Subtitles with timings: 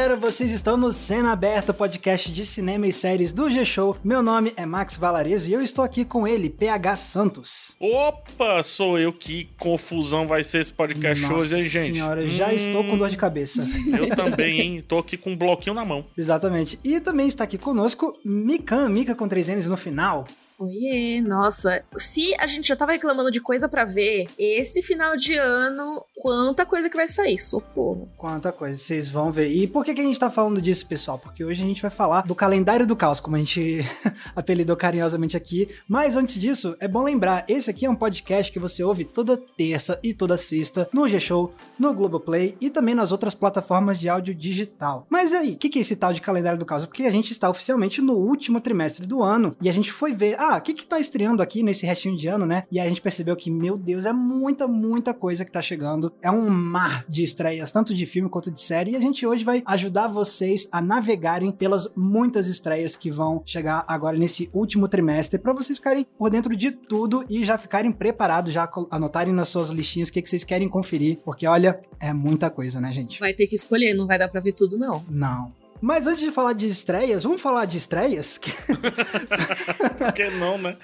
[0.00, 3.98] Galera, vocês estão no Cena Aberta, podcast de cinema e séries do G-Show.
[4.02, 7.76] Meu nome é Max Valarezo e eu estou aqui com ele, PH Santos.
[7.78, 9.12] Opa, sou eu.
[9.12, 11.92] Que confusão vai ser esse podcast Nossa hoje, hein, gente?
[11.92, 13.62] senhora, já Hum, estou com dor de cabeça.
[13.86, 14.84] Eu também, hein?
[14.88, 16.06] Tô aqui com um bloquinho na mão.
[16.16, 16.80] Exatamente.
[16.82, 20.26] E também está aqui conosco Mikan, Mika com três N's no final.
[20.60, 21.82] Oiê, nossa.
[21.96, 26.66] Se a gente já tava reclamando de coisa pra ver, esse final de ano, quanta
[26.66, 28.10] coisa que vai sair, socorro.
[28.18, 29.48] Quanta coisa, vocês vão ver.
[29.48, 31.18] E por que, que a gente tá falando disso, pessoal?
[31.18, 33.80] Porque hoje a gente vai falar do calendário do caos, como a gente
[34.36, 35.66] apelidou carinhosamente aqui.
[35.88, 39.38] Mas antes disso, é bom lembrar, esse aqui é um podcast que você ouve toda
[39.38, 44.34] terça e toda sexta no G-Show, no Globoplay e também nas outras plataformas de áudio
[44.34, 45.06] digital.
[45.08, 46.84] Mas aí, o que, que é esse tal de calendário do caos?
[46.84, 50.38] Porque a gente está oficialmente no último trimestre do ano e a gente foi ver,
[50.38, 52.64] ah, o que que tá estreando aqui nesse restinho de ano, né?
[52.70, 56.12] E aí a gente percebeu que, meu Deus, é muita, muita coisa que tá chegando.
[56.22, 58.92] É um mar de estreias, tanto de filme quanto de série.
[58.92, 63.84] E a gente hoje vai ajudar vocês a navegarem pelas muitas estreias que vão chegar
[63.86, 68.52] agora nesse último trimestre, para vocês ficarem por dentro de tudo e já ficarem preparados,
[68.52, 72.50] já anotarem nas suas listinhas o que, que vocês querem conferir, porque olha, é muita
[72.50, 73.18] coisa, né, gente?
[73.20, 75.04] Vai ter que escolher, não vai dar pra ver tudo, não.
[75.08, 75.59] Não.
[75.80, 78.38] Mas antes de falar de estreias, vamos falar de estreias?
[79.98, 80.76] Por que não, né?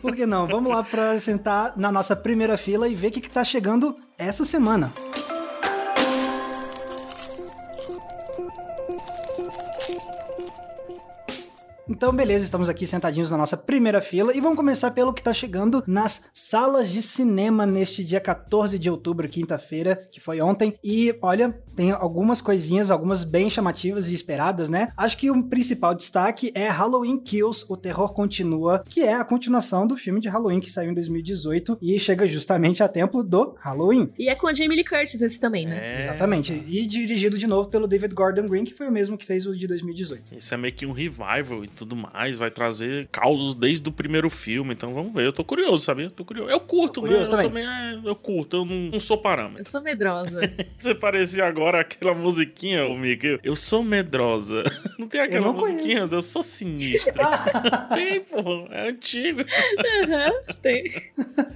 [0.00, 0.46] Por que não?
[0.46, 3.96] Vamos lá para sentar na nossa primeira fila e ver o que, que tá chegando
[4.18, 4.92] essa semana.
[11.92, 15.30] Então, beleza, estamos aqui sentadinhos na nossa primeira fila e vamos começar pelo que está
[15.30, 20.74] chegando nas salas de cinema neste dia 14 de outubro, quinta-feira, que foi ontem.
[20.82, 24.88] E olha, tem algumas coisinhas, algumas bem chamativas e esperadas, né?
[24.96, 29.86] Acho que o principal destaque é Halloween Kills, O Terror Continua, que é a continuação
[29.86, 34.10] do filme de Halloween que saiu em 2018 e chega justamente a tempo do Halloween.
[34.18, 35.96] E é com a Jamie Lee Curtis esse também, né?
[35.96, 36.54] É, Exatamente.
[36.66, 39.54] E dirigido de novo pelo David Gordon Green, que foi o mesmo que fez o
[39.54, 40.38] de 2018.
[40.38, 42.36] Isso é meio que um revival e tudo mais.
[42.38, 44.72] Vai trazer causos desde o primeiro filme.
[44.72, 45.24] Então vamos ver.
[45.26, 46.06] Eu tô curioso, sabia?
[46.06, 46.50] Eu tô curioso.
[46.50, 47.20] Eu curto, Tô né?
[47.20, 47.50] Eu, também.
[47.50, 49.64] meio- é, eu curto, eu não, não sou Eu parâmetro.
[49.70, 50.40] sou medrosa.
[50.78, 53.38] Você parecia agora aquela musiquinha, ô Mickey.
[53.42, 54.62] Eu sou medrosa.
[54.98, 56.08] Não tem aquela não musiquinha conheço.
[56.08, 57.12] do Eu sou sinistra.
[57.94, 58.66] tem, pô.
[58.70, 59.40] É antigo.
[59.40, 60.84] Aham, tem.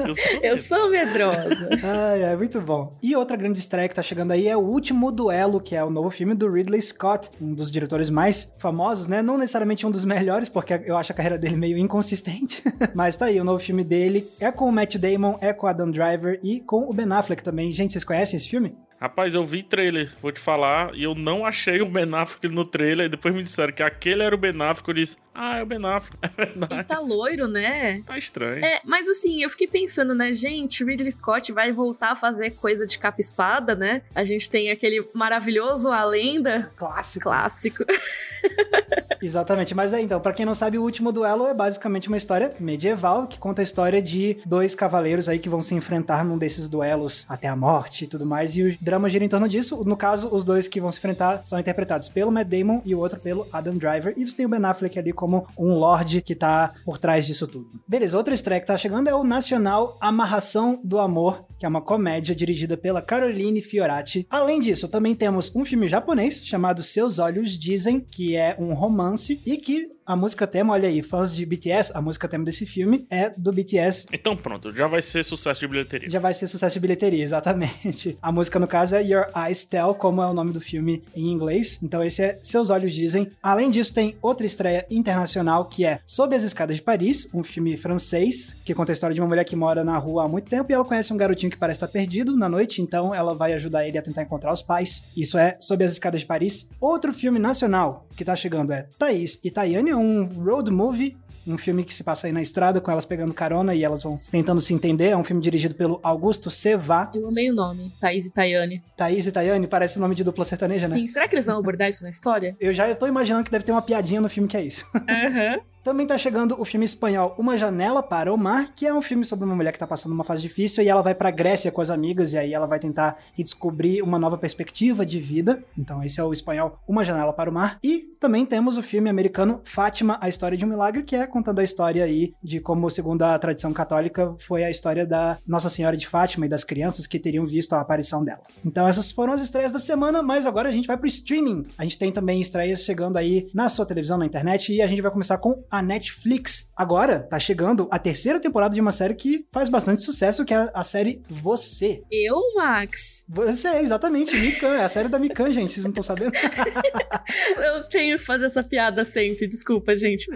[0.01, 1.69] Eu sou Eu sou medrosa.
[1.83, 2.97] Ai, é muito bom.
[3.03, 5.91] E outra grande estreia que tá chegando aí é o Último Duelo, que é o
[5.91, 9.23] novo filme do Ridley Scott, um dos diretores mais famosos, né?
[9.23, 12.63] Não necessariamente um dos melhores, porque eu acho a carreira dele meio inconsistente.
[12.95, 15.69] Mas tá aí, o novo filme dele é com o Matt Damon, é com o
[15.69, 17.73] Adam Driver e com o Ben Affleck também.
[17.73, 18.75] Gente, vocês conhecem esse filme?
[18.99, 22.65] Rapaz, eu vi trailer, vou te falar, e eu não achei o Ben Affleck no
[22.65, 25.63] trailer, e depois me disseram que aquele era o Ben Affleck, eu disse, ah, é
[25.63, 26.17] o Ben Affleck,
[26.71, 28.03] é Ele tá loiro, né?
[28.07, 28.65] Tá estranho.
[28.65, 32.87] É, mas assim, eu fiquei pensando, né, gente, Ridley Scott vai voltar a fazer coisa
[32.87, 34.01] de capa espada, né?
[34.15, 37.25] A gente tem aquele maravilhoso A Lenda Clássico.
[37.25, 37.85] clássico.
[39.23, 42.55] Exatamente, mas é então, pra quem não sabe, o último duelo é basicamente uma história
[42.61, 46.69] medieval que conta a história de dois cavaleiros aí que vão se enfrentar num desses
[46.69, 49.83] duelos até a morte e tudo mais, e o drama gira em torno disso.
[49.85, 53.01] No caso, os dois que vão se enfrentar são interpretados pelo Matt Damon e o
[53.01, 56.35] outro pelo Adam Driver, e você tem o Ben Affleck ali como um lord que
[56.37, 57.69] tá por trás disso tudo.
[57.87, 61.81] Beleza, outra estreia que tá chegando é o nacional Amarração do Amor, que é uma
[61.81, 64.27] comédia dirigida pela Caroline Fiorati.
[64.31, 69.43] Além disso, também temos um filme japonês chamado Seus Olhos Dizem, que é um romance
[69.45, 73.07] e que a música tema, olha aí, fãs de BTS, a música tema desse filme
[73.11, 74.07] é do BTS.
[74.13, 76.09] Então pronto, já vai ser sucesso de bilheteria.
[76.09, 78.17] Já vai ser sucesso de bilheteria, exatamente.
[78.23, 81.33] A música, no caso, é Your Eyes Tell, como é o nome do filme em
[81.33, 81.81] inglês.
[81.83, 83.31] Então, esse é Seus Olhos Dizem.
[83.43, 87.77] Além disso, tem outra estreia internacional que é Sob as Escadas de Paris, um filme
[87.77, 90.71] francês que conta a história de uma mulher que mora na rua há muito tempo
[90.71, 93.87] e ela conhece um garotinho que parece estar perdido na noite, então ela vai ajudar
[93.87, 95.09] ele a tentar encontrar os pais.
[95.17, 96.71] Isso é Sob as Escadas de Paris.
[96.81, 101.17] Outro filme nacional que tá chegando é Thaís e Tayane, um road movie
[101.47, 104.17] um filme que se passa aí na estrada com elas pegando carona e elas vão
[104.31, 105.09] tentando se entender.
[105.09, 107.11] É um filme dirigido pelo Augusto Seva.
[107.15, 108.83] Eu amei o nome, Thaís e Tayane.
[108.97, 110.97] Thaís e Tayane parece o nome de dupla sertaneja, né?
[110.97, 112.57] Sim, será que eles vão abordar isso na história?
[112.61, 114.85] Eu já tô imaginando que deve ter uma piadinha no filme que é isso.
[115.09, 115.61] Aham.
[115.87, 119.25] Também tá chegando o filme espanhol Uma Janela para o Mar, que é um filme
[119.25, 121.81] sobre uma mulher que tá passando uma fase difícil e ela vai pra Grécia com
[121.81, 125.63] as amigas e aí ela vai tentar redescobrir uma nova perspectiva de vida.
[125.79, 127.79] Então esse é o espanhol Uma Janela para o Mar.
[127.85, 131.59] E também temos o filme americano Fátima, a história de um milagre, que é contando
[131.59, 135.97] a história aí de como, segundo a tradição católica, foi a história da Nossa Senhora
[135.97, 138.43] de Fátima e das crianças que teriam visto a aparição dela.
[138.65, 141.67] Então essas foram as estreias da semana, mas agora a gente vai pro streaming.
[141.79, 145.03] A gente tem também estreias chegando aí na sua televisão, na internet, e a gente
[145.03, 146.69] vai começar com a Netflix.
[146.77, 150.71] Agora tá chegando a terceira temporada de uma série que faz bastante sucesso, que é
[150.73, 152.03] a série Você.
[152.11, 153.25] Eu, Max?
[153.29, 154.75] Você, exatamente, Mikan.
[154.75, 155.73] É a série da Mikan, gente.
[155.73, 156.33] Vocês não estão sabendo?
[157.65, 159.47] eu tenho que fazer essa piada sempre.
[159.47, 160.27] Desculpa, gente.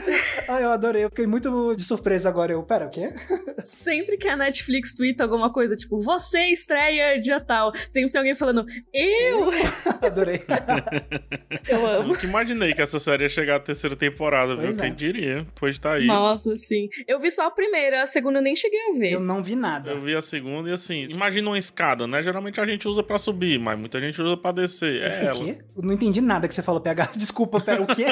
[0.48, 1.04] ah, eu adorei.
[1.04, 2.52] Eu fiquei muito de surpresa agora.
[2.52, 3.12] Eu, pera, o quê?
[3.62, 8.34] sempre que a Netflix twitta alguma coisa, tipo, você estreia dia tal, sempre tem alguém
[8.34, 9.50] falando, eu!
[10.02, 10.42] adorei.
[11.68, 12.08] eu amo.
[12.08, 14.84] Nunca imaginei que essa série ia chegar à terceira temporada, pois viu?
[14.84, 14.88] É.
[14.88, 15.46] Quem diria?
[15.54, 16.06] Pois tá aí.
[16.06, 16.88] Nossa, sim.
[17.06, 19.12] Eu vi só a primeira, a segunda eu nem cheguei a ver.
[19.12, 19.90] Eu não vi nada.
[19.90, 22.22] Eu vi a segunda e assim, imagina uma escada, né?
[22.22, 25.02] Geralmente a gente usa pra subir, mas muita gente usa pra descer.
[25.02, 25.44] É o ela.
[25.44, 25.58] Quê?
[25.76, 27.10] Eu não entendi nada que você falou, PH.
[27.16, 28.06] Desculpa, pera, o quê?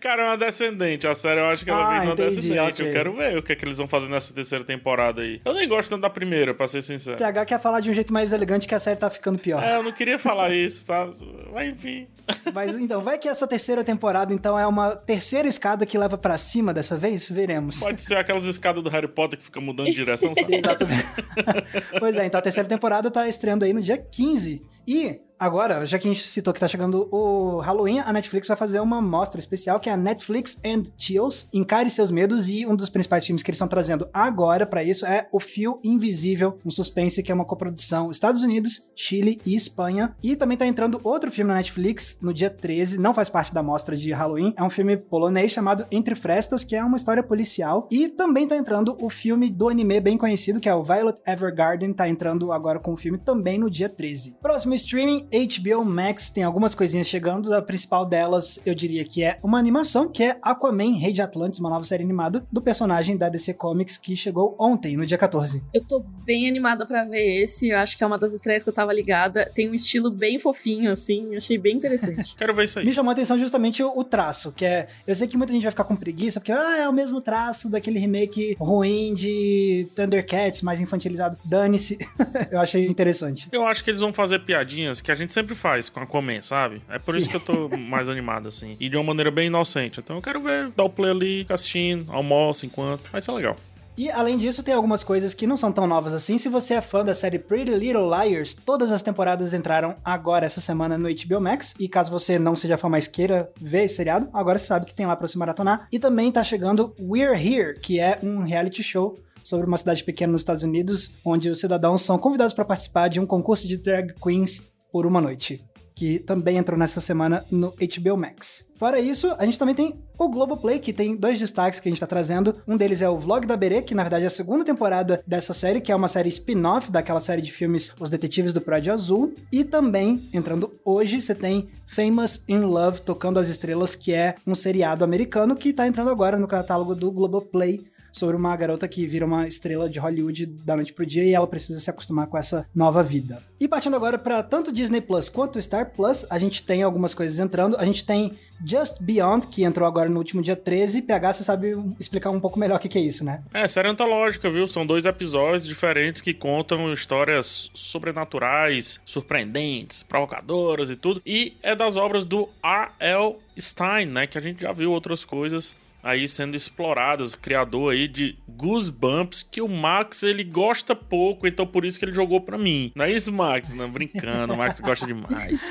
[0.00, 1.06] Cara, é uma descendente.
[1.06, 2.58] A série eu acho que ela ah, vem uma descendente.
[2.72, 2.88] Okay.
[2.88, 5.42] Eu quero ver o que é que eles vão fazer nessa terceira temporada aí.
[5.44, 7.18] Eu nem gosto tanto da primeira, pra ser sincero.
[7.18, 9.62] PH quer falar de um jeito mais elegante que a série tá ficando pior.
[9.62, 11.06] É, eu não queria falar isso, tá?
[11.52, 12.08] Mas enfim.
[12.54, 16.38] Mas então, vai que essa terceira temporada, então, é uma terceira escada que leva para
[16.38, 17.30] cima dessa vez?
[17.30, 17.78] Veremos.
[17.78, 20.56] Pode ser aquelas escadas do Harry Potter que fica mudando de direção, sabe?
[20.56, 21.06] Exatamente.
[22.00, 24.62] pois é, então a terceira temporada tá estreando aí no dia 15.
[24.90, 28.58] E Agora, já que a gente citou que tá chegando o Halloween, a Netflix vai
[28.58, 31.46] fazer uma mostra especial que é a Netflix and Chills.
[31.50, 35.06] Encare seus medos e um dos principais filmes que eles estão trazendo agora para isso
[35.06, 40.14] é O Fio Invisível, um suspense que é uma coprodução Estados Unidos, Chile e Espanha.
[40.22, 43.62] E também tá entrando outro filme na Netflix no dia 13, não faz parte da
[43.62, 47.88] mostra de Halloween, é um filme polonês chamado Entre Frestas, que é uma história policial.
[47.90, 51.94] E também tá entrando o filme do anime bem conhecido, que é o Violet Evergarden,
[51.94, 54.36] tá entrando agora com o filme também no dia 13.
[54.42, 57.54] Próximo streaming HBO Max tem algumas coisinhas chegando.
[57.54, 61.60] A principal delas, eu diria que é uma animação, que é Aquaman Rei de Atlantis,
[61.60, 65.62] uma nova série animada do personagem da DC Comics que chegou ontem, no dia 14.
[65.72, 67.68] Eu tô bem animada para ver esse.
[67.68, 69.50] Eu acho que é uma das estreias que eu tava ligada.
[69.54, 71.36] Tem um estilo bem fofinho, assim.
[71.36, 72.34] Achei bem interessante.
[72.38, 72.84] Quero ver isso aí.
[72.84, 74.88] Me chamou a atenção justamente o, o, traço, que é.
[75.06, 77.68] Eu sei que muita gente vai ficar com preguiça, porque ah, é o mesmo traço
[77.68, 81.36] daquele remake ruim de Thundercats, mais infantilizado.
[81.44, 81.98] Dane-se.
[82.50, 83.48] eu achei interessante.
[83.52, 86.42] Eu acho que eles vão fazer piadinhas que a gente sempre faz com a Comen,
[86.42, 86.82] sabe?
[86.88, 87.20] É por Sim.
[87.20, 88.76] isso que eu tô mais animado, assim.
[88.78, 90.00] E de uma maneira bem inocente.
[90.00, 93.10] Então eu quero ver, dar o play ali, assistindo, almoço enquanto.
[93.10, 93.56] Vai ser legal.
[93.96, 96.38] E além disso, tem algumas coisas que não são tão novas assim.
[96.38, 100.60] Se você é fã da série Pretty Little Liars, todas as temporadas entraram agora essa
[100.60, 101.74] semana no HBO Max.
[101.78, 104.94] E caso você não seja fã, mas queira ver esse seriado, agora você sabe que
[104.94, 105.86] tem lá pra se maratonar.
[105.92, 109.18] E também tá chegando We're Here, que é um reality show
[109.50, 113.18] sobre uma cidade pequena nos Estados Unidos, onde os cidadãos são convidados para participar de
[113.18, 114.62] um concurso de drag queens
[114.92, 115.60] por uma noite,
[115.94, 118.70] que também entrou nessa semana no HBO Max.
[118.76, 122.00] Fora isso, a gente também tem o Globoplay, que tem dois destaques que a gente
[122.00, 122.56] tá trazendo.
[122.66, 125.52] Um deles é o Vlog da Berê, que na verdade é a segunda temporada dessa
[125.52, 129.34] série, que é uma série spin-off daquela série de filmes Os Detetives do Prédio Azul.
[129.50, 134.54] E também, entrando hoje, você tem Famous in Love, Tocando as Estrelas, que é um
[134.54, 139.26] seriado americano que tá entrando agora no catálogo do Globoplay sobre uma garota que vira
[139.26, 142.66] uma estrela de Hollywood da noite pro dia e ela precisa se acostumar com essa
[142.74, 143.42] nova vida.
[143.60, 147.38] E partindo agora para tanto Disney Plus quanto Star Plus, a gente tem algumas coisas
[147.38, 147.76] entrando.
[147.76, 148.32] A gente tem
[148.64, 151.02] Just Beyond, que entrou agora no último dia 13.
[151.02, 153.42] PH, você sabe explicar um pouco melhor o que, que é isso, né?
[153.52, 154.66] É, série antológica, viu?
[154.66, 161.20] São dois episódios diferentes que contam histórias sobrenaturais, surpreendentes, provocadoras e tudo.
[161.26, 163.36] E é das obras do R.L.
[163.58, 164.26] Stein, né?
[164.26, 169.42] Que a gente já viu outras coisas aí sendo exploradas, o criador aí de Goosebumps,
[169.42, 172.92] que o Max ele gosta pouco, então por isso que ele jogou para mim.
[172.94, 173.72] Não é isso, Max?
[173.72, 175.60] Não, brincando, o Max gosta demais.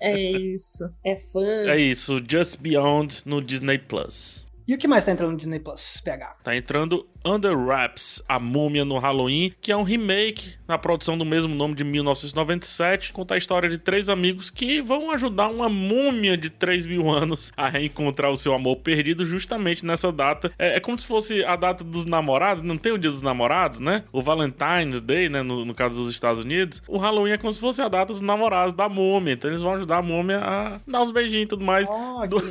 [0.00, 1.40] É isso, é fã.
[1.66, 4.50] É isso, Just Beyond no Disney Plus.
[4.66, 6.36] E o que mais tá entrando no Disney Plus, PH?
[6.42, 11.24] Tá entrando Under Wraps, A Múmia no Halloween, que é um remake na produção do
[11.24, 16.36] mesmo nome de 1997, conta a história de três amigos que vão ajudar uma múmia
[16.36, 20.52] de 3 mil anos a reencontrar o seu amor perdido justamente nessa data.
[20.58, 23.80] É, é como se fosse a data dos namorados, não tem o dia dos namorados,
[23.80, 24.04] né?
[24.12, 25.42] O Valentine's Day, né?
[25.42, 26.82] No, no caso dos Estados Unidos.
[26.86, 29.72] O Halloween é como se fosse a data dos namorados da múmia, então eles vão
[29.72, 31.88] ajudar a múmia a dar uns beijinhos e tudo mais.
[31.90, 32.42] Oh, Do...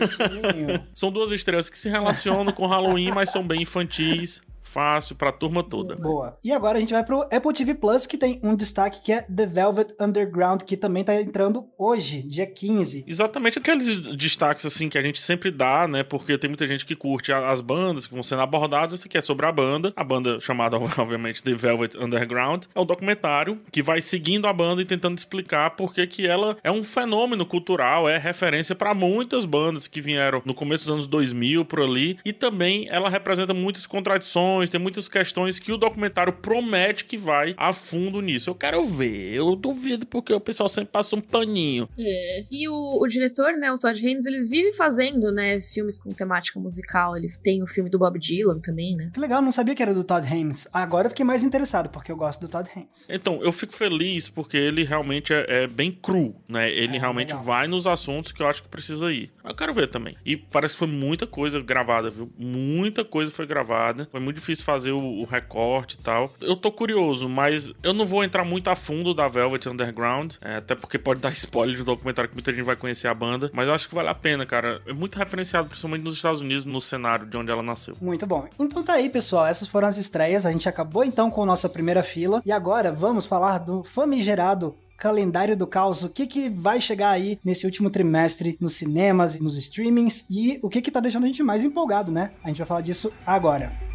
[0.96, 4.42] São duas estrelas que se relacionam com Halloween, mas são bem infantis
[4.74, 5.96] fácil pra turma toda.
[5.96, 6.38] Boa.
[6.44, 9.22] E agora a gente vai pro Apple TV Plus, que tem um destaque que é
[9.22, 13.06] The Velvet Underground, que também tá entrando hoje, dia 15.
[13.08, 16.04] Exatamente aqueles destaques assim que a gente sempre dá, né?
[16.04, 18.94] Porque tem muita gente que curte as bandas que vão sendo abordadas.
[18.94, 19.94] Esse aqui é sobre a banda.
[19.96, 22.66] A banda chamada, obviamente, The Velvet Underground.
[22.74, 26.58] É um documentário que vai seguindo a banda e tentando explicar por que que ela
[26.64, 31.08] é um fenômeno cultural, é referência para muitas bandas que vieram no começo dos anos
[31.08, 32.18] 2000 por ali.
[32.26, 37.18] E também ela representa muitas contradições questões, tem muitas questões que o documentário promete que
[37.18, 38.50] vai a fundo nisso.
[38.50, 41.88] Eu quero ver, eu duvido porque o pessoal sempre passa um paninho.
[41.98, 42.46] É.
[42.50, 46.60] E o, o diretor, né, o Todd Haynes, ele vive fazendo, né, filmes com temática
[46.60, 47.16] musical.
[47.18, 49.12] Ele tem o filme do Bob Dylan também, né?
[49.14, 50.68] Que legal, não sabia que era do Todd Haynes.
[50.72, 53.08] Agora eu fiquei mais interessado, porque eu gosto do Todd Haynes.
[53.10, 56.72] Então, eu fico feliz porque ele realmente é, é bem cru, né?
[56.72, 57.44] Ele É, realmente legal.
[57.44, 59.32] vai nos assuntos que eu acho que precisa ir.
[59.44, 60.16] Eu quero ver também.
[60.26, 62.32] E parece que foi muita coisa gravada, viu?
[62.38, 64.08] Muita coisa foi gravada.
[64.12, 66.32] Foi muito difícil fazer o, o recorte e tal.
[66.42, 70.58] Eu tô curioso, mas eu não vou entrar muito a fundo da Velvet Underground, é,
[70.58, 73.50] até porque pode dar spoiler de um documentário que muita gente vai conhecer a banda.
[73.54, 74.82] Mas eu acho que vale a pena, cara.
[74.86, 77.96] É muito referenciado, principalmente nos Estados Unidos, no cenário de onde ela nasceu.
[78.02, 78.48] Muito bom.
[78.60, 79.46] Então tá aí, pessoal.
[79.46, 80.46] Essas foram as estreias.
[80.46, 82.42] A gente acabou então com nossa primeira fila.
[82.46, 86.04] E agora vamos falar do famigerado calendário do caos.
[86.04, 90.26] O que, que vai chegar aí nesse último trimestre nos cinemas e nos streamings.
[90.30, 92.32] E o que, que tá deixando a gente mais empolgado, né?
[92.44, 93.93] A gente vai falar disso agora.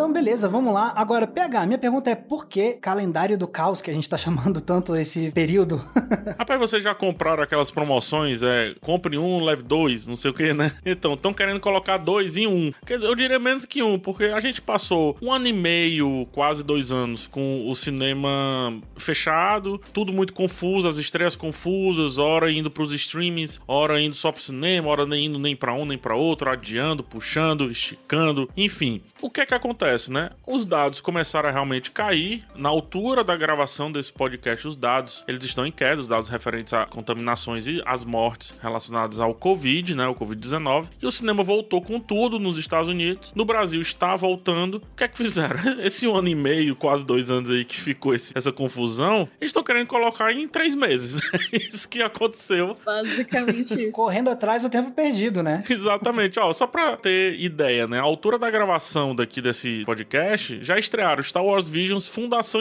[0.00, 0.94] Então, beleza, vamos lá.
[0.96, 4.58] Agora, PH, minha pergunta é por que calendário do caos, que a gente tá chamando
[4.58, 5.76] tanto esse período?
[6.38, 10.54] Rapaz, vocês já compraram aquelas promoções, é, compre um, leve dois, não sei o que,
[10.54, 10.72] né?
[10.86, 12.72] Então, estão querendo colocar dois em um.
[12.88, 16.90] Eu diria menos que um, porque a gente passou um ano e meio, quase dois
[16.90, 23.60] anos, com o cinema fechado, tudo muito confuso, as estreias confusas, hora indo pros streamings,
[23.68, 27.04] hora indo só pro cinema, hora nem indo nem pra um nem pra outro, adiando,
[27.04, 29.02] puxando, esticando, enfim.
[29.20, 30.30] O que é que acontece, né?
[30.46, 32.44] Os dados começaram a realmente cair.
[32.54, 36.72] Na altura da gravação desse podcast, os dados, eles estão em queda, os dados referentes
[36.72, 40.06] a contaminações e as mortes relacionadas ao Covid, né?
[40.06, 40.86] O Covid-19.
[41.02, 43.32] E o cinema voltou com tudo nos Estados Unidos.
[43.34, 44.76] No Brasil está voltando.
[44.76, 45.58] O que é que fizeram?
[45.82, 49.50] Esse um ano e meio, quase dois anos aí que ficou esse- essa confusão, eles
[49.50, 51.20] estão querendo colocar em três meses.
[51.52, 52.76] É isso que aconteceu.
[52.84, 53.90] Basicamente isso.
[53.92, 55.64] Correndo atrás do tempo perdido, né?
[55.68, 57.98] Exatamente, ó, só pra ter ideia, né?
[57.98, 62.60] A altura da gravação daqui desse podcast já estrearam Star Wars Visions Fundação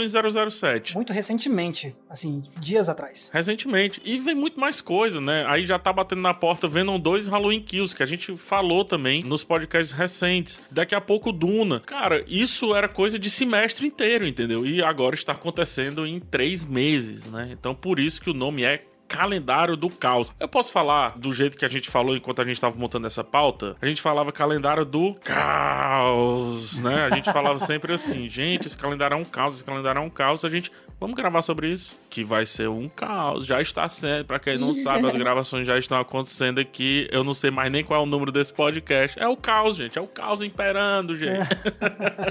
[0.50, 0.96] 007.
[0.96, 3.30] Muito recentemente, assim, dias atrás.
[3.34, 4.02] Recentemente.
[4.04, 5.46] E vem muito mais coisa, né?
[5.48, 8.86] Aí já tá batendo na porta Venom 2 e Halloween Kills, que a gente falou
[8.86, 10.60] também nos podcasts recentes.
[10.72, 11.80] Daqui a pouco Duna.
[11.82, 14.66] Cara, isso era coisa de semestre inteiro, entendeu?
[14.66, 17.50] E agora está acontecendo em três meses, né?
[17.52, 20.32] Então por isso que o nome é calendário do caos.
[20.40, 23.24] Eu posso falar do jeito que a gente falou enquanto a gente estava montando essa
[23.24, 23.76] pauta?
[23.82, 27.06] A gente falava calendário do caos, né?
[27.06, 30.10] A gente falava sempre assim, gente, esse calendário é um caos, esse calendário é um
[30.10, 30.46] caos.
[30.46, 32.00] A gente, vamos gravar sobre isso?
[32.10, 33.46] Que vai ser um caos.
[33.46, 37.08] Já está sendo, pra quem não sabe, as gravações já estão acontecendo aqui.
[37.12, 39.18] Eu não sei mais nem qual é o número desse podcast.
[39.20, 39.98] É o caos, gente.
[39.98, 41.40] É o caos imperando, gente.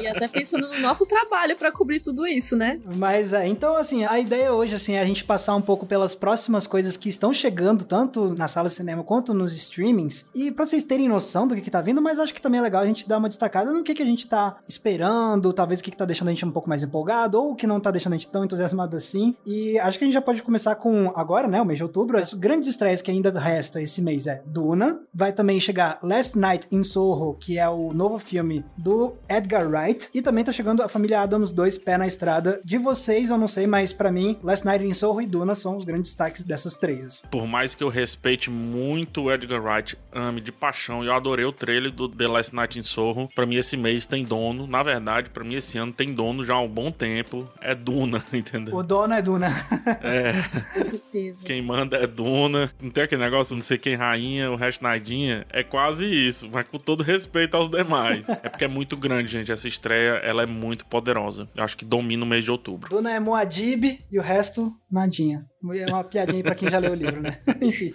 [0.00, 2.80] E até pensando no nosso trabalho pra cobrir tudo isso, né?
[2.96, 6.14] Mas é, então assim, a ideia hoje assim, é a gente passar um pouco pelas
[6.14, 10.66] próximas coisas que estão chegando, tanto na sala de cinema quanto nos streamings, e pra
[10.66, 12.86] vocês terem noção do que, que tá vindo, mas acho que também é legal a
[12.86, 15.96] gente dar uma destacada no que, que a gente tá esperando, talvez o que, que
[15.96, 18.16] tá deixando a gente um pouco mais empolgado, ou o que não tá deixando a
[18.16, 19.34] gente tão entusiasmado assim.
[19.46, 22.18] E acho que a gente já pode começar com agora, né, o mês de outubro,
[22.18, 26.66] as grandes estreias que ainda resta esse mês é Duna, vai também chegar Last Night
[26.70, 30.88] in Soho, que é o novo filme do Edgar Wright, e também tá chegando a
[30.88, 32.60] família Adams 2 Pé na Estrada.
[32.64, 35.76] De vocês, eu não sei, mas pra mim, Last Night in Soho e Duna são
[35.76, 37.22] os grandes destaques dessas três.
[37.30, 41.52] Por mais que eu respeite muito o Edgar Wright, ame de paixão, eu adorei o
[41.52, 43.28] trailer do The Last Night in Soho.
[43.34, 44.66] Pra mim, esse mês tem dono.
[44.66, 47.48] Na verdade, pra mim, esse ano tem dono já há um bom tempo.
[47.60, 48.47] É Duna, entendeu?
[48.72, 49.48] O dono é Duna.
[50.74, 51.44] Com certeza.
[51.44, 52.70] Quem manda é Duna.
[52.80, 55.46] Não tem aquele negócio, não sei quem rainha, o resto nadinha.
[55.50, 58.28] É quase isso, mas com todo respeito aos demais.
[58.42, 59.52] é porque é muito grande, gente.
[59.52, 61.48] Essa estreia, ela é muito poderosa.
[61.56, 62.88] Eu acho que domina o mês de outubro.
[62.88, 65.46] Duna é Moadib e o resto, nadinha.
[65.74, 67.38] É uma piadinha aí pra quem já leu o livro, né?
[67.60, 67.92] Enfim.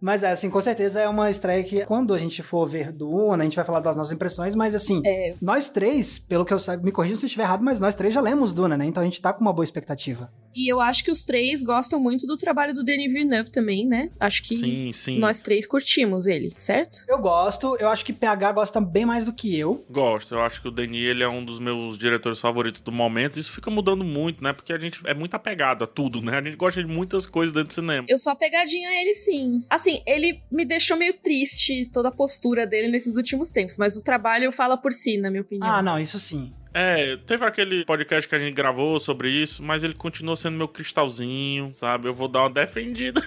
[0.00, 3.42] Mas é, assim, com certeza é uma estreia que quando a gente for ver Duna,
[3.42, 5.34] a gente vai falar das nossas impressões, mas assim, É.
[5.42, 8.14] nós três, pelo que eu saiba, me corrija se eu estiver errado, mas nós três
[8.14, 8.86] já lemos Duna, né?
[8.86, 10.30] Então a gente tá com uma boa expectativa.
[10.54, 14.10] E eu acho que os três gostam muito do trabalho do Denis Villeneuve também, né?
[14.18, 15.18] Acho que Sim, sim.
[15.18, 17.04] nós três curtimos ele, certo?
[17.08, 19.84] Eu gosto, eu acho que PH gosta bem mais do que eu.
[19.90, 23.38] Gosto, eu acho que o Denis ele é um dos meus diretores favoritos do momento.
[23.38, 24.52] Isso fica mudando muito, né?
[24.52, 26.38] Porque a gente é muito apegado a tudo, né?
[26.38, 28.06] A gente gosta de muitas coisas dentro do cinema.
[28.08, 29.62] Eu sou apegadinha a ele, sim.
[29.70, 34.02] Assim, ele me deixou meio triste toda a postura dele nesses últimos tempos, mas o
[34.02, 35.68] trabalho fala por si, na minha opinião.
[35.68, 36.52] Ah, não, isso sim.
[36.72, 40.68] É, teve aquele podcast que a gente gravou sobre isso, mas ele continua sendo meu
[40.68, 42.08] cristalzinho, sabe?
[42.08, 43.20] Eu vou dar uma defendida.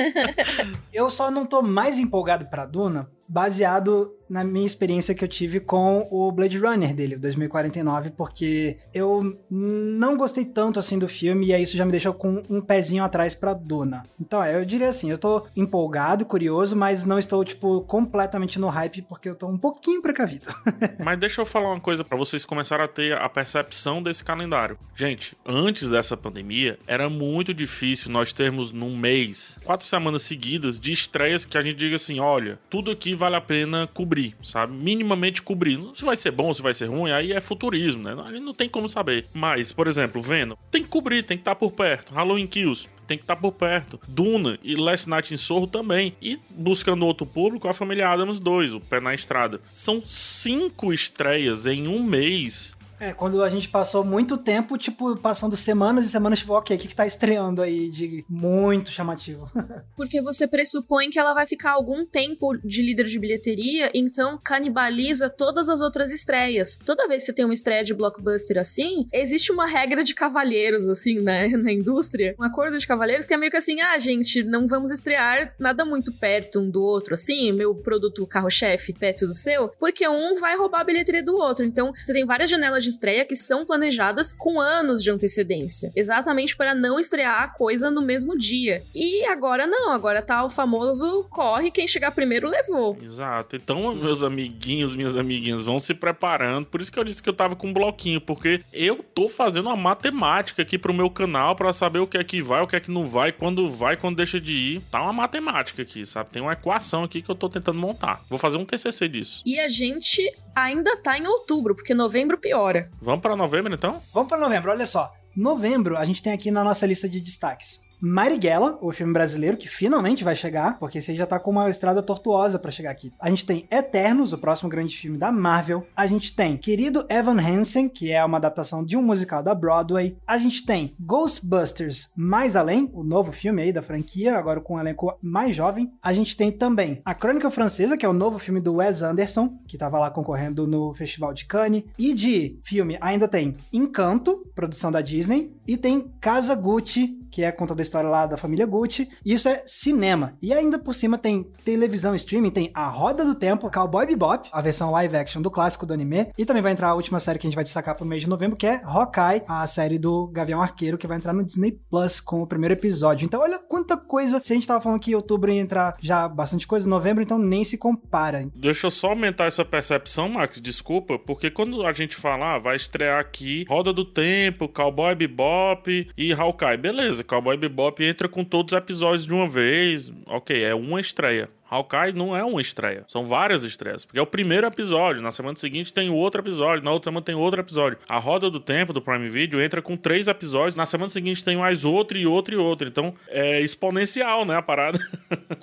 [0.92, 5.58] Eu só não tô mais empolgado pra Duna baseado na minha experiência que eu tive
[5.58, 11.54] com o Blade Runner dele, 2049, porque eu não gostei tanto assim do filme e
[11.54, 14.04] aí isso já me deixou com um pezinho atrás pra Duna.
[14.20, 18.68] Então, é, eu diria assim, eu tô empolgado, curioso, mas não estou, tipo, completamente no
[18.68, 20.46] hype porque eu tô um pouquinho precavido.
[21.02, 24.78] mas deixa eu falar uma coisa para vocês começarem a ter a percepção desse calendário.
[24.94, 30.92] Gente, antes dessa pandemia, era muito difícil nós termos num mês, quatro semanas seguidas de
[30.92, 34.72] estreias que a gente diga assim, olha, tudo aqui vale a pena cobrir sabe?
[34.72, 35.80] Minimamente cobrir.
[35.94, 38.16] Se vai ser bom, se vai ser ruim, aí é futurismo, né?
[38.24, 39.26] A gente não tem como saber.
[39.32, 42.12] Mas, por exemplo, vendo, tem que cobrir, tem que estar tá por perto.
[42.12, 44.00] Halloween Kills, tem que estar tá por perto.
[44.08, 46.14] Duna e Last Night in Sorro também.
[46.20, 49.60] E buscando outro público, a família Adams 2, o Pé na Estrada.
[49.74, 55.56] São cinco estreias em um mês é, quando a gente passou muito tempo, tipo, passando
[55.56, 59.50] semanas e semanas, tipo, ok, o que, que tá estreando aí de muito chamativo?
[59.96, 65.30] Porque você pressupõe que ela vai ficar algum tempo de líder de bilheteria, então canibaliza
[65.30, 66.76] todas as outras estreias.
[66.84, 70.86] Toda vez que você tem uma estreia de blockbuster assim, existe uma regra de cavalheiros,
[70.86, 72.34] assim, né, na indústria.
[72.38, 75.86] Um acordo de cavalheiros que é meio que assim, ah, gente, não vamos estrear nada
[75.86, 80.56] muito perto um do outro, assim, meu produto carro-chefe perto do seu, porque um vai
[80.56, 81.64] roubar a bilheteria do outro.
[81.64, 86.56] Então, você tem várias janelas de estreia que são planejadas com anos de antecedência, exatamente
[86.56, 88.82] para não estrear a coisa no mesmo dia.
[88.94, 92.98] E agora não, agora tá o famoso corre, quem chegar primeiro levou.
[93.02, 93.56] Exato.
[93.56, 96.66] Então, meus amiguinhos, minhas amiguinhas, vão se preparando.
[96.66, 99.66] Por isso que eu disse que eu tava com um bloquinho, porque eu tô fazendo
[99.66, 102.76] uma matemática aqui pro meu canal para saber o que é que vai, o que
[102.76, 104.82] é que não vai, quando vai, quando deixa de ir.
[104.90, 106.30] Tá uma matemática aqui, sabe?
[106.30, 108.22] Tem uma equação aqui que eu tô tentando montar.
[108.28, 109.42] Vou fazer um TCC disso.
[109.46, 112.90] E a gente ainda tá em outubro, porque novembro piora.
[113.00, 114.00] Vamos para novembro então?
[114.12, 115.12] Vamos para novembro, olha só.
[115.36, 119.68] Novembro, a gente tem aqui na nossa lista de destaques Marighella, o filme brasileiro, que
[119.68, 123.12] finalmente vai chegar, porque esse aí já tá com uma estrada tortuosa para chegar aqui.
[123.20, 125.86] A gente tem Eternos, o próximo grande filme da Marvel.
[125.94, 130.16] A gente tem Querido Evan Hansen, que é uma adaptação de um musical da Broadway.
[130.26, 134.80] A gente tem Ghostbusters Mais Além, o novo filme aí da franquia, agora com um
[134.80, 135.92] elenco mais jovem.
[136.02, 139.58] A gente tem também A Crônica Francesa, que é o novo filme do Wes Anderson,
[139.66, 141.84] que tava lá concorrendo no Festival de Cannes.
[141.98, 147.52] E de filme ainda tem Encanto, produção da Disney, e tem Casa Gucci, que é
[147.52, 149.08] conta da história lá da família Gucci.
[149.24, 150.34] Isso é cinema.
[150.42, 154.60] E ainda por cima tem televisão streaming, tem A Roda do Tempo, Cowboy Bebop, a
[154.60, 156.30] versão live action do clássico do anime.
[156.36, 158.28] E também vai entrar a última série que a gente vai destacar pro mês de
[158.28, 162.20] novembro, que é Hawkeye, a série do Gavião Arqueiro, que vai entrar no Disney Plus
[162.20, 163.24] com o primeiro episódio.
[163.24, 164.40] Então olha quanta coisa.
[164.42, 167.64] Se a gente tava falando que outubro ia entrar já bastante coisa, novembro, então nem
[167.64, 168.48] se compara.
[168.54, 172.76] Deixa eu só aumentar essa percepção, Max, desculpa, porque quando a gente fala, ah, vai
[172.76, 178.72] estrear aqui Roda do Tempo, Cowboy Bebop e Hawkeye, beleza, Cowboy Bebop entra com todos
[178.72, 180.12] os episódios de uma vez.
[180.26, 181.48] Ok, é uma estreia.
[181.70, 184.04] Hawkeye não é uma estreia, são várias estreias.
[184.04, 187.34] Porque é o primeiro episódio, na semana seguinte tem outro episódio, na outra semana tem
[187.34, 187.98] outro episódio.
[188.08, 191.56] A Roda do Tempo do Prime Video entra com três episódios, na semana seguinte tem
[191.56, 192.88] mais outro e outro e outro.
[192.88, 194.98] Então é exponencial, né, a parada.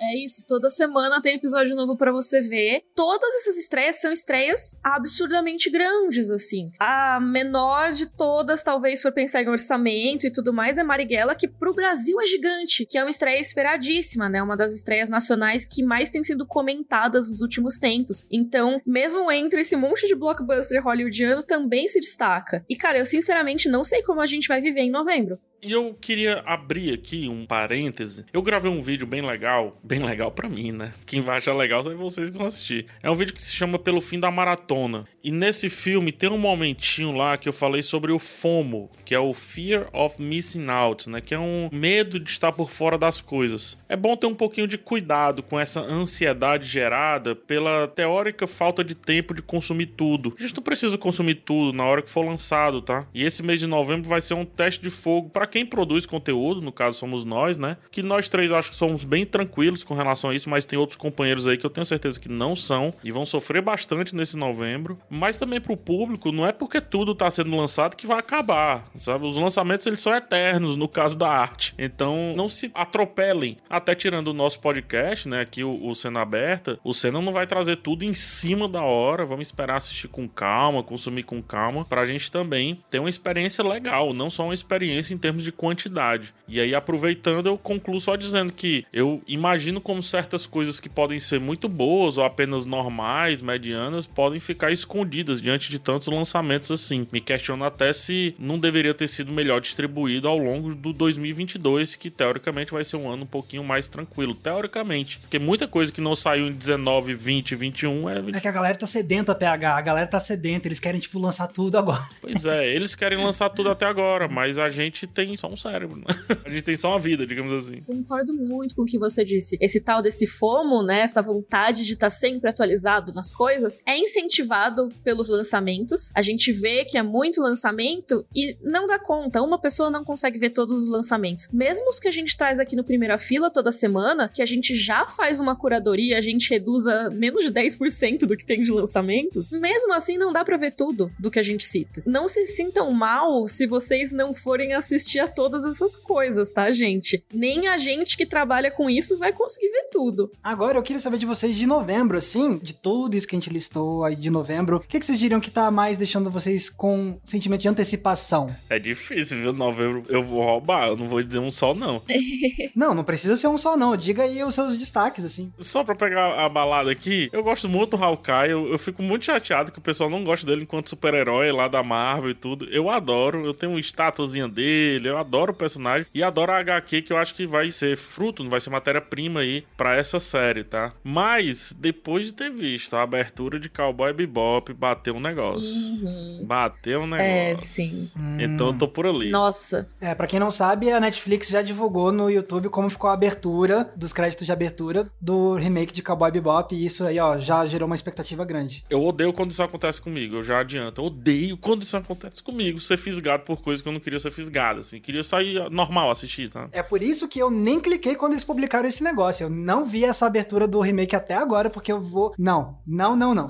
[0.00, 2.82] É isso, toda semana tem episódio novo para você ver.
[2.94, 6.66] Todas essas estreias são estreias absurdamente grandes, assim.
[6.78, 11.48] A menor de todas, talvez for pensar em orçamento e tudo mais, é Marighella, que
[11.48, 14.42] pro Brasil é gigante, que é uma estreia esperadíssima, né?
[14.42, 18.24] Uma das estreias nacionais que mais mais têm sido comentadas nos últimos tempos.
[18.30, 22.64] Então, mesmo entre esse monte de blockbuster hollywoodiano, também se destaca.
[22.68, 25.40] E, cara, eu sinceramente não sei como a gente vai viver em novembro.
[25.60, 28.24] E eu queria abrir aqui um parêntese.
[28.32, 30.92] Eu gravei um vídeo bem legal, bem legal para mim, né?
[31.04, 32.86] Quem vai achar legal são vocês que vão assistir.
[33.02, 35.04] É um vídeo que se chama Pelo Fim da Maratona.
[35.22, 39.18] E nesse filme tem um momentinho lá que eu falei sobre o FOMO, que é
[39.18, 41.20] o Fear of Missing Out, né?
[41.20, 43.76] Que é um medo de estar por fora das coisas.
[43.88, 48.94] É bom ter um pouquinho de cuidado com essa ansiedade gerada pela teórica falta de
[48.94, 50.36] tempo de consumir tudo.
[50.38, 53.08] A gente não precisa consumir tudo na hora que for lançado, tá?
[53.12, 56.60] E esse mês de novembro vai ser um teste de fogo para quem produz conteúdo,
[56.60, 57.76] no caso somos nós, né?
[57.90, 60.96] Que nós três acho que somos bem tranquilos com relação a isso, mas tem outros
[60.96, 64.98] companheiros aí que eu tenho certeza que não são e vão sofrer bastante nesse novembro.
[65.10, 69.26] Mas também pro público, não é porque tudo tá sendo lançado que vai acabar, sabe?
[69.26, 71.74] Os lançamentos eles são eternos no caso da arte.
[71.78, 73.56] Então não se atropelem.
[73.68, 75.40] Até tirando o nosso podcast, né?
[75.40, 79.24] Aqui o, o Cena Aberta, o Cena não vai trazer tudo em cima da hora.
[79.24, 84.12] Vamos esperar assistir com calma, consumir com calma, pra gente também ter uma experiência legal,
[84.12, 86.34] não só uma experiência em termos termos de quantidade.
[86.46, 91.20] E aí, aproveitando, eu concluo só dizendo que eu imagino como certas coisas que podem
[91.20, 97.06] ser muito boas ou apenas normais, medianas, podem ficar escondidas diante de tantos lançamentos assim.
[97.12, 102.10] Me questiono até se não deveria ter sido melhor distribuído ao longo do 2022, que
[102.10, 104.34] teoricamente vai ser um ano um pouquinho mais tranquilo.
[104.34, 105.18] Teoricamente.
[105.20, 108.18] Porque muita coisa que não saiu em 19, 20, 21 é.
[108.34, 109.76] É que a galera tá sedenta, PH.
[109.76, 110.66] A galera tá sedenta.
[110.66, 112.08] Eles querem, tipo, lançar tudo agora.
[112.20, 115.96] Pois é, eles querem lançar tudo até agora, mas a gente tem só um cérebro,
[115.96, 116.04] né?
[116.44, 117.82] A gente tem só uma vida, digamos assim.
[117.82, 119.56] Concordo muito com o que você disse.
[119.60, 121.00] Esse tal desse FOMO, né?
[121.00, 126.10] Essa vontade de estar tá sempre atualizado nas coisas, é incentivado pelos lançamentos.
[126.14, 129.42] A gente vê que é muito lançamento e não dá conta.
[129.42, 131.48] Uma pessoa não consegue ver todos os lançamentos.
[131.52, 134.74] Mesmo os que a gente traz aqui no Primeira Fila toda semana, que a gente
[134.74, 138.72] já faz uma curadoria, a gente reduz a menos de 10% do que tem de
[138.72, 142.02] lançamentos, mesmo assim não dá para ver tudo do que a gente cita.
[142.06, 147.24] Não se sintam mal se vocês não forem assistir a todas essas coisas, tá, gente?
[147.32, 150.30] Nem a gente que trabalha com isso vai conseguir ver tudo.
[150.42, 153.50] Agora eu queria saber de vocês de novembro, assim, de tudo isso que a gente
[153.50, 157.18] listou aí de novembro, o que, que vocês diriam que tá mais deixando vocês com
[157.24, 158.54] sentimento de antecipação?
[158.68, 159.52] É difícil, viu?
[159.52, 162.02] Novembro eu vou roubar, eu não vou dizer um só, não.
[162.74, 163.96] não, não precisa ser um só, não.
[163.96, 165.52] Diga aí os seus destaques, assim.
[165.58, 169.24] Só pra pegar a balada aqui, eu gosto muito do Hawkeye, eu, eu fico muito
[169.24, 172.66] chateado que o pessoal não gosta dele enquanto super-herói lá da Marvel e tudo.
[172.70, 177.02] Eu adoro, eu tenho uma estatuazinha dele, eu adoro o personagem e adoro a HQ
[177.02, 180.64] que eu acho que vai ser fruto, não vai ser matéria-prima aí para essa série,
[180.64, 180.92] tá?
[181.02, 185.70] Mas depois de ter visto a abertura de Cowboy Bebop, bateu um negócio.
[185.70, 186.44] Uhum.
[186.44, 187.62] Bateu um é, negócio.
[187.62, 188.12] É, sim.
[188.38, 189.30] Então eu tô por ali.
[189.30, 189.88] Nossa.
[190.00, 193.90] É, para quem não sabe, a Netflix já divulgou no YouTube como ficou a abertura
[193.96, 197.86] dos créditos de abertura do remake de Cowboy Bebop e isso aí, ó, já gerou
[197.86, 198.84] uma expectativa grande.
[198.90, 201.00] Eu odeio quando isso acontece comigo, eu já adianto.
[201.00, 204.30] Eu odeio quando isso acontece comigo, ser fisgado por coisas que eu não queria ser
[204.30, 204.97] fisgado, assim.
[205.00, 206.68] Queria sair normal assistir, tá?
[206.72, 209.44] É por isso que eu nem cliquei quando eles publicaram esse negócio.
[209.44, 212.32] Eu não vi essa abertura do remake até agora, porque eu vou.
[212.38, 213.48] Não, não, não, não.